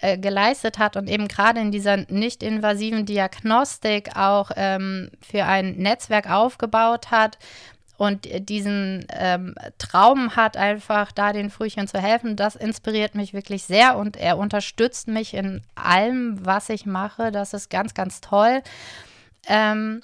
äh, 0.02 0.18
geleistet 0.18 0.80
hat 0.80 0.98
und 0.98 1.08
eben 1.08 1.28
gerade 1.28 1.60
in 1.60 1.72
dieser 1.72 1.98
nicht-invasiven 1.98 3.06
Diagnostik 3.06 4.18
auch 4.18 4.50
ähm, 4.56 5.12
für 5.22 5.46
ein 5.46 5.76
Netzwerk 5.76 6.32
aufgebaut 6.32 7.12
hat, 7.12 7.38
und 7.98 8.28
diesen 8.50 9.06
ähm, 9.10 9.56
Traum 9.78 10.36
hat, 10.36 10.58
einfach 10.58 11.12
da 11.12 11.32
den 11.32 11.50
Frühchen 11.50 11.88
zu 11.88 12.00
helfen, 12.00 12.36
das 12.36 12.56
inspiriert 12.56 13.16
mich 13.16 13.34
wirklich 13.34 13.64
sehr 13.64 13.98
und 13.98 14.18
er 14.18 14.38
unterstützt 14.38 15.08
mich 15.08 15.34
in 15.34 15.62
allem, 15.76 16.46
was 16.46 16.70
ich 16.70 16.86
mache. 16.86 17.32
Das 17.32 17.54
ist 17.54 17.70
ganz, 17.70 17.94
ganz 17.94 18.22
toll. 18.22 18.62
Ähm, 19.48 20.02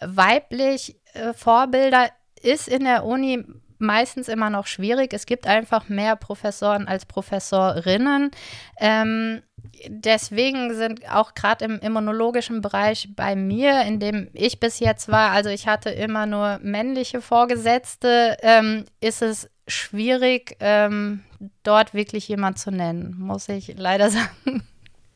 weiblich 0.00 0.96
äh, 1.14 1.32
Vorbilder 1.32 2.10
ist 2.42 2.68
in 2.68 2.84
der 2.84 3.04
Uni 3.04 3.44
meistens 3.80 4.28
immer 4.28 4.50
noch 4.50 4.66
schwierig. 4.66 5.12
Es 5.12 5.26
gibt 5.26 5.46
einfach 5.46 5.88
mehr 5.88 6.16
Professoren 6.16 6.88
als 6.88 7.06
Professorinnen. 7.06 8.30
Ähm, 8.78 9.42
deswegen 9.88 10.74
sind 10.74 11.10
auch 11.10 11.34
gerade 11.34 11.64
im 11.64 11.78
immunologischen 11.78 12.60
Bereich 12.60 13.08
bei 13.14 13.36
mir, 13.36 13.82
in 13.82 14.00
dem 14.00 14.28
ich 14.32 14.60
bis 14.60 14.78
jetzt 14.78 15.08
war, 15.08 15.30
also 15.30 15.50
ich 15.50 15.66
hatte 15.66 15.90
immer 15.90 16.26
nur 16.26 16.58
männliche 16.62 17.20
Vorgesetzte, 17.20 18.36
ähm, 18.42 18.84
ist 19.00 19.22
es 19.22 19.50
schwierig, 19.66 20.56
ähm, 20.60 21.22
dort 21.62 21.94
wirklich 21.94 22.28
jemand 22.28 22.58
zu 22.58 22.70
nennen, 22.70 23.16
muss 23.18 23.48
ich 23.48 23.74
leider 23.76 24.10
sagen. 24.10 24.62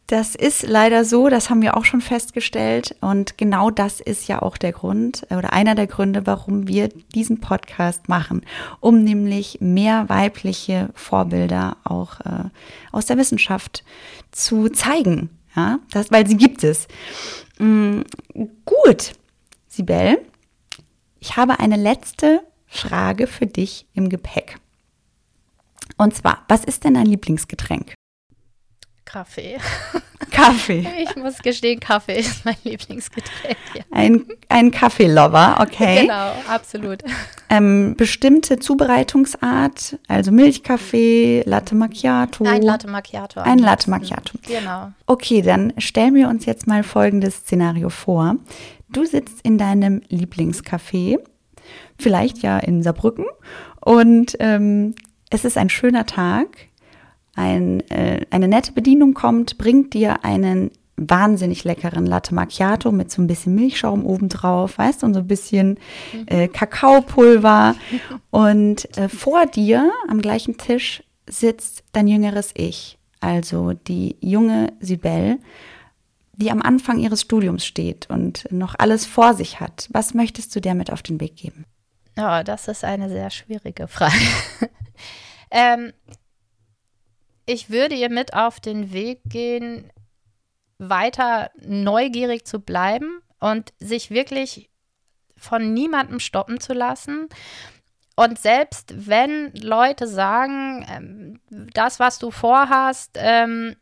Das 0.06 0.34
ist 0.34 0.64
leider 0.64 1.06
so, 1.06 1.30
das 1.30 1.48
haben 1.48 1.62
wir 1.62 1.76
auch 1.76 1.86
schon 1.86 2.02
festgestellt. 2.02 2.94
Und 3.00 3.38
genau 3.38 3.70
das 3.70 4.00
ist 4.00 4.28
ja 4.28 4.42
auch 4.42 4.58
der 4.58 4.72
Grund 4.72 5.26
oder 5.30 5.54
einer 5.54 5.74
der 5.74 5.86
Gründe, 5.86 6.26
warum 6.26 6.68
wir 6.68 6.88
diesen 7.14 7.40
Podcast 7.40 8.08
machen, 8.08 8.42
um 8.80 9.02
nämlich 9.02 9.58
mehr 9.60 10.08
weibliche 10.10 10.90
Vorbilder 10.94 11.78
auch 11.84 12.20
äh, 12.20 12.50
aus 12.92 13.06
der 13.06 13.16
Wissenschaft 13.16 13.82
zu 14.30 14.68
zeigen. 14.68 15.30
Ja, 15.56 15.78
das, 15.90 16.10
weil 16.10 16.26
sie 16.26 16.36
gibt 16.36 16.64
es. 16.64 16.86
Mhm, 17.58 18.04
gut, 18.64 19.12
Sibel, 19.68 20.18
ich 21.18 21.36
habe 21.36 21.60
eine 21.60 21.76
letzte 21.76 22.42
Frage 22.66 23.26
für 23.26 23.46
dich 23.46 23.86
im 23.94 24.10
Gepäck. 24.10 24.58
Und 25.96 26.14
zwar, 26.14 26.44
was 26.48 26.64
ist 26.64 26.84
denn 26.84 26.94
dein 26.94 27.06
Lieblingsgetränk? 27.06 27.94
Kaffee. 29.14 29.58
Kaffee. 30.32 30.84
Ich 30.98 31.14
muss 31.14 31.38
gestehen, 31.38 31.78
Kaffee 31.78 32.18
ist 32.18 32.44
mein 32.44 32.56
Lieblingsgetränk. 32.64 33.56
Ja. 33.74 33.82
Ein, 33.92 34.24
ein 34.48 34.72
Kaffeelover, 34.72 35.58
okay. 35.60 36.02
Genau, 36.02 36.32
absolut. 36.48 37.04
Ähm, 37.48 37.94
bestimmte 37.96 38.58
Zubereitungsart, 38.58 40.00
also 40.08 40.32
Milchkaffee, 40.32 41.44
Latte 41.46 41.76
Macchiato. 41.76 42.44
Ein 42.44 42.62
Latte 42.62 42.88
Macchiato. 42.88 43.40
Ein 43.40 43.58
Latte 43.58 43.88
Macchiato. 43.88 44.36
Genau. 44.48 44.90
Okay, 45.06 45.42
dann 45.42 45.72
stellen 45.78 46.16
wir 46.16 46.28
uns 46.28 46.44
jetzt 46.44 46.66
mal 46.66 46.82
folgendes 46.82 47.36
Szenario 47.36 47.90
vor. 47.90 48.34
Du 48.88 49.04
sitzt 49.04 49.42
in 49.44 49.58
deinem 49.58 50.02
Lieblingscafé, 50.08 51.18
vielleicht 52.00 52.38
ja 52.38 52.58
in 52.58 52.82
Saarbrücken, 52.82 53.26
und 53.80 54.34
ähm, 54.40 54.96
es 55.30 55.44
ist 55.44 55.56
ein 55.56 55.70
schöner 55.70 56.06
Tag 56.06 56.48
ein, 57.34 57.80
äh, 57.90 58.24
eine 58.30 58.48
nette 58.48 58.72
Bedienung 58.72 59.14
kommt, 59.14 59.58
bringt 59.58 59.94
dir 59.94 60.24
einen 60.24 60.70
wahnsinnig 60.96 61.64
leckeren 61.64 62.06
Latte 62.06 62.34
Macchiato 62.34 62.92
mit 62.92 63.10
so 63.10 63.20
ein 63.20 63.26
bisschen 63.26 63.54
Milchschaum 63.54 64.06
obendrauf, 64.06 64.78
weißt 64.78 65.02
du, 65.02 65.06
und 65.06 65.14
so 65.14 65.20
ein 65.20 65.26
bisschen 65.26 65.78
äh, 66.26 66.48
Kakaopulver. 66.48 67.74
Und 68.30 68.96
äh, 68.96 69.08
vor 69.08 69.46
dir 69.46 69.90
am 70.08 70.20
gleichen 70.20 70.56
Tisch 70.56 71.02
sitzt 71.28 71.84
dein 71.92 72.06
jüngeres 72.06 72.50
Ich, 72.54 72.98
also 73.20 73.72
die 73.72 74.16
junge 74.20 74.72
Sibel, 74.80 75.38
die 76.36 76.50
am 76.50 76.62
Anfang 76.62 76.98
ihres 76.98 77.22
Studiums 77.22 77.64
steht 77.64 78.10
und 78.10 78.50
noch 78.50 78.74
alles 78.76 79.06
vor 79.06 79.34
sich 79.34 79.60
hat. 79.60 79.88
Was 79.92 80.14
möchtest 80.14 80.54
du 80.54 80.60
der 80.60 80.74
mit 80.74 80.90
auf 80.90 81.02
den 81.02 81.20
Weg 81.20 81.36
geben? 81.36 81.64
Oh, 82.16 82.42
das 82.44 82.68
ist 82.68 82.84
eine 82.84 83.08
sehr 83.08 83.30
schwierige 83.30 83.88
Frage. 83.88 84.14
ähm, 85.50 85.92
ich 87.46 87.70
würde 87.70 87.94
ihr 87.94 88.10
mit 88.10 88.34
auf 88.34 88.60
den 88.60 88.92
Weg 88.92 89.20
gehen, 89.26 89.90
weiter 90.78 91.50
neugierig 91.60 92.46
zu 92.46 92.60
bleiben 92.60 93.20
und 93.40 93.72
sich 93.78 94.10
wirklich 94.10 94.70
von 95.36 95.72
niemandem 95.72 96.20
stoppen 96.20 96.60
zu 96.60 96.72
lassen. 96.72 97.28
Und 98.16 98.38
selbst 98.38 99.08
wenn 99.08 99.52
Leute 99.54 100.06
sagen, 100.06 100.86
ähm, 100.88 101.40
das, 101.72 101.98
was 101.98 102.18
du 102.18 102.30
vorhast, 102.30 103.12
ähm, 103.16 103.76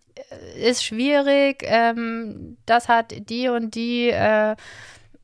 ist 0.56 0.84
schwierig, 0.84 1.62
ähm, 1.66 2.56
das 2.66 2.88
hat 2.88 3.14
die 3.28 3.48
und 3.48 3.74
die 3.74 4.08
äh, 4.08 4.56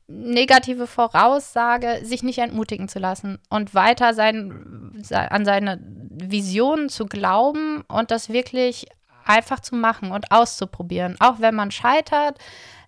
negative 0.09 0.87
Voraussage, 0.87 1.99
sich 2.03 2.23
nicht 2.23 2.39
entmutigen 2.39 2.87
zu 2.87 2.99
lassen 2.99 3.39
und 3.49 3.75
weiter 3.75 4.13
sein, 4.13 5.03
an 5.11 5.45
seine 5.45 5.79
Visionen 6.09 6.89
zu 6.89 7.05
glauben 7.05 7.83
und 7.87 8.11
das 8.11 8.29
wirklich 8.29 8.87
einfach 9.23 9.59
zu 9.59 9.75
machen 9.75 10.11
und 10.11 10.31
auszuprobieren. 10.31 11.15
Auch 11.19 11.39
wenn 11.39 11.53
man 11.53 11.69
scheitert, 11.69 12.39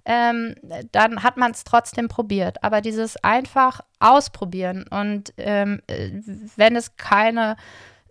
ähm, 0.03 0.55
dann 0.91 1.21
hat 1.21 1.37
man 1.37 1.51
es 1.51 1.63
trotzdem 1.63 2.07
probiert. 2.07 2.63
Aber 2.63 2.81
dieses 2.81 3.23
einfach 3.23 3.81
ausprobieren 3.99 4.85
und 4.89 5.31
ähm, 5.37 5.81
wenn 6.55 6.75
es 6.75 6.97
keine 6.97 7.55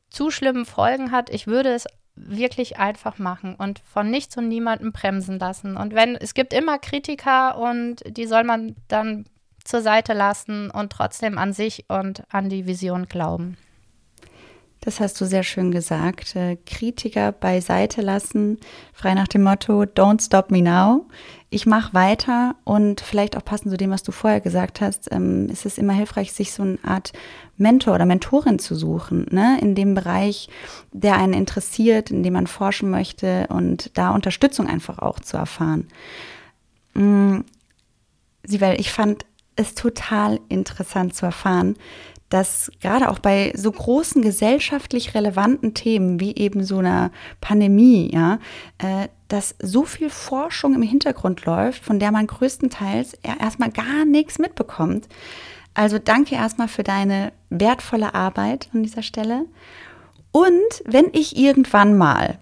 zu 0.09 0.31
schlimmen 0.31 0.67
Folgen 0.67 1.11
hat, 1.11 1.31
ich 1.31 1.47
würde 1.47 1.73
es 1.73 1.87
wirklich 2.29 2.79
einfach 2.79 3.19
machen 3.19 3.55
und 3.55 3.81
von 3.81 4.11
nichts 4.11 4.37
und 4.37 4.49
niemandem 4.49 4.93
bremsen 4.93 5.39
lassen. 5.39 5.77
Und 5.77 5.95
wenn 5.95 6.17
es 6.17 6.35
gibt 6.35 6.53
immer 6.53 6.79
Kritiker 6.79 7.59
und 7.59 8.03
die 8.07 8.27
soll 8.27 8.45
man 8.45 8.77
dann 8.89 9.27
zur 9.65 9.81
Seite 9.81 10.13
lassen 10.13 10.71
und 10.71 10.91
trotzdem 10.93 11.39
an 11.39 11.53
sich 11.53 11.85
und 11.89 12.25
an 12.31 12.49
die 12.49 12.67
Vision 12.67 13.07
glauben. 13.07 13.57
Das 14.83 14.99
hast 14.99 15.21
du 15.21 15.27
sehr 15.27 15.43
schön 15.43 15.71
gesagt. 15.73 16.35
Äh, 16.35 16.57
Kritiker 16.65 17.33
beiseite 17.33 18.01
lassen, 18.01 18.59
frei 18.95 19.13
nach 19.13 19.29
dem 19.29 19.43
Motto 19.43 19.83
Don't 19.83 20.25
stop 20.25 20.51
me 20.51 20.63
now. 20.63 21.07
Ich 21.51 21.67
mache 21.67 21.93
weiter 21.93 22.55
und 22.65 23.03
vielleicht 23.03 23.37
auch 23.37 23.45
passend 23.45 23.71
zu 23.73 23.77
dem, 23.77 23.91
was 23.91 24.03
du 24.03 24.13
vorher 24.13 24.41
gesagt 24.41 24.81
hast, 24.81 25.13
ähm, 25.13 25.51
ist 25.51 25.67
es 25.67 25.77
immer 25.77 25.93
hilfreich, 25.93 26.33
sich 26.33 26.53
so 26.53 26.63
eine 26.63 26.79
Art 26.83 27.13
Mentor 27.59 27.95
oder 27.95 28.07
Mentorin 28.07 28.59
zu 28.59 28.75
suchen, 28.75 29.27
ne? 29.31 29.59
in 29.61 29.75
dem 29.75 29.95
Bereich, 29.95 30.49
der 30.93 31.17
einen 31.17 31.35
interessiert, 31.35 32.11
in 32.11 32.23
dem 32.23 32.33
man 32.33 32.47
forschen 32.47 32.89
möchte 32.89 33.49
und 33.49 33.91
da 33.99 34.11
Unterstützung 34.11 34.67
einfach 34.67 34.99
auch 34.99 35.21
zu 35.21 35.37
erfahren. 35.37 35.89
Mhm. 36.95 37.45
Sibel, 38.45 38.81
ich 38.81 38.91
fand 38.91 39.27
es 39.57 39.75
total 39.75 40.41
interessant 40.49 41.15
zu 41.15 41.27
erfahren, 41.27 41.77
dass 42.31 42.71
gerade 42.81 43.11
auch 43.11 43.19
bei 43.19 43.53
so 43.55 43.71
großen 43.71 44.23
gesellschaftlich 44.23 45.15
relevanten 45.15 45.75
Themen 45.75 46.21
wie 46.21 46.35
eben 46.37 46.65
so 46.65 46.79
einer 46.79 47.11
Pandemie, 47.41 48.11
ja, 48.13 48.39
äh, 48.79 49.09
dass 49.29 49.55
so 49.61 49.85
viel 49.85 50.11
Forschung 50.11 50.75
im 50.75 50.83
Hintergrund 50.83 51.45
läuft, 51.45 51.85
von 51.85 51.99
der 51.99 52.13
man 52.13 52.27
größtenteils 52.27 53.15
erstmal 53.39 53.71
gar 53.71 54.05
nichts 54.05 54.39
mitbekommt. 54.39 55.09
Also 55.75 55.99
danke 55.99 56.35
erstmal 56.35 56.69
für 56.69 56.83
deine 56.83 57.33
wertvolle 57.49 58.15
Arbeit 58.15 58.69
an 58.73 58.83
dieser 58.83 59.03
Stelle. 59.03 59.47
Und 60.33 60.51
wenn 60.85 61.09
ich 61.13 61.37
irgendwann 61.37 61.97
mal 61.97 62.39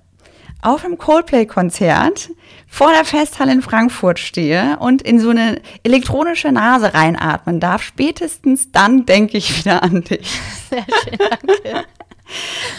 auf 0.62 0.84
einem 0.84 0.98
Coldplay-Konzert 0.98 2.30
vor 2.66 2.90
der 2.92 3.04
Festhalle 3.04 3.52
in 3.52 3.62
Frankfurt 3.62 4.18
stehe 4.18 4.78
und 4.80 5.02
in 5.02 5.20
so 5.20 5.30
eine 5.30 5.60
elektronische 5.84 6.52
Nase 6.52 6.94
reinatmen 6.94 7.60
darf, 7.60 7.82
spätestens 7.82 8.72
dann 8.72 9.06
denke 9.06 9.38
ich 9.38 9.58
wieder 9.58 9.82
an 9.82 10.02
dich. 10.02 10.40
Sehr 10.68 10.84
schön, 10.84 11.18
danke. 11.18 11.84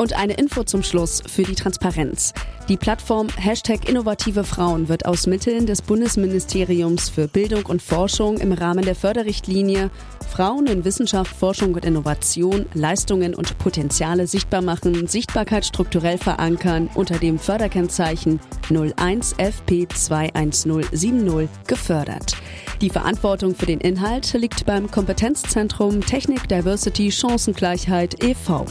Und 0.00 0.14
eine 0.14 0.32
Info 0.32 0.64
zum 0.64 0.82
Schluss 0.82 1.22
für 1.26 1.42
die 1.42 1.54
Transparenz. 1.54 2.32
Die 2.70 2.78
Plattform 2.78 3.28
Hashtag 3.36 3.86
Innovative 3.86 4.44
Frauen 4.44 4.88
wird 4.88 5.04
aus 5.04 5.26
Mitteln 5.26 5.66
des 5.66 5.82
Bundesministeriums 5.82 7.10
für 7.10 7.28
Bildung 7.28 7.66
und 7.66 7.82
Forschung 7.82 8.38
im 8.38 8.52
Rahmen 8.52 8.82
der 8.82 8.94
Förderrichtlinie 8.94 9.90
Frauen 10.26 10.68
in 10.68 10.86
Wissenschaft, 10.86 11.36
Forschung 11.36 11.74
und 11.74 11.84
Innovation, 11.84 12.64
Leistungen 12.72 13.34
und 13.34 13.58
Potenziale 13.58 14.26
sichtbar 14.26 14.62
machen, 14.62 15.06
Sichtbarkeit 15.06 15.66
strukturell 15.66 16.16
verankern 16.16 16.88
unter 16.94 17.18
dem 17.18 17.38
Förderkennzeichen 17.38 18.40
01 18.70 19.34
FP 19.36 19.86
21070 19.86 21.46
gefördert. 21.66 22.38
Die 22.80 22.88
Verantwortung 22.88 23.54
für 23.54 23.66
den 23.66 23.80
Inhalt 23.80 24.32
liegt 24.32 24.64
beim 24.64 24.90
Kompetenzzentrum 24.90 26.00
Technik 26.00 26.48
Diversity 26.48 27.12
Chancengleichheit 27.12 28.24
e.V. 28.24 28.64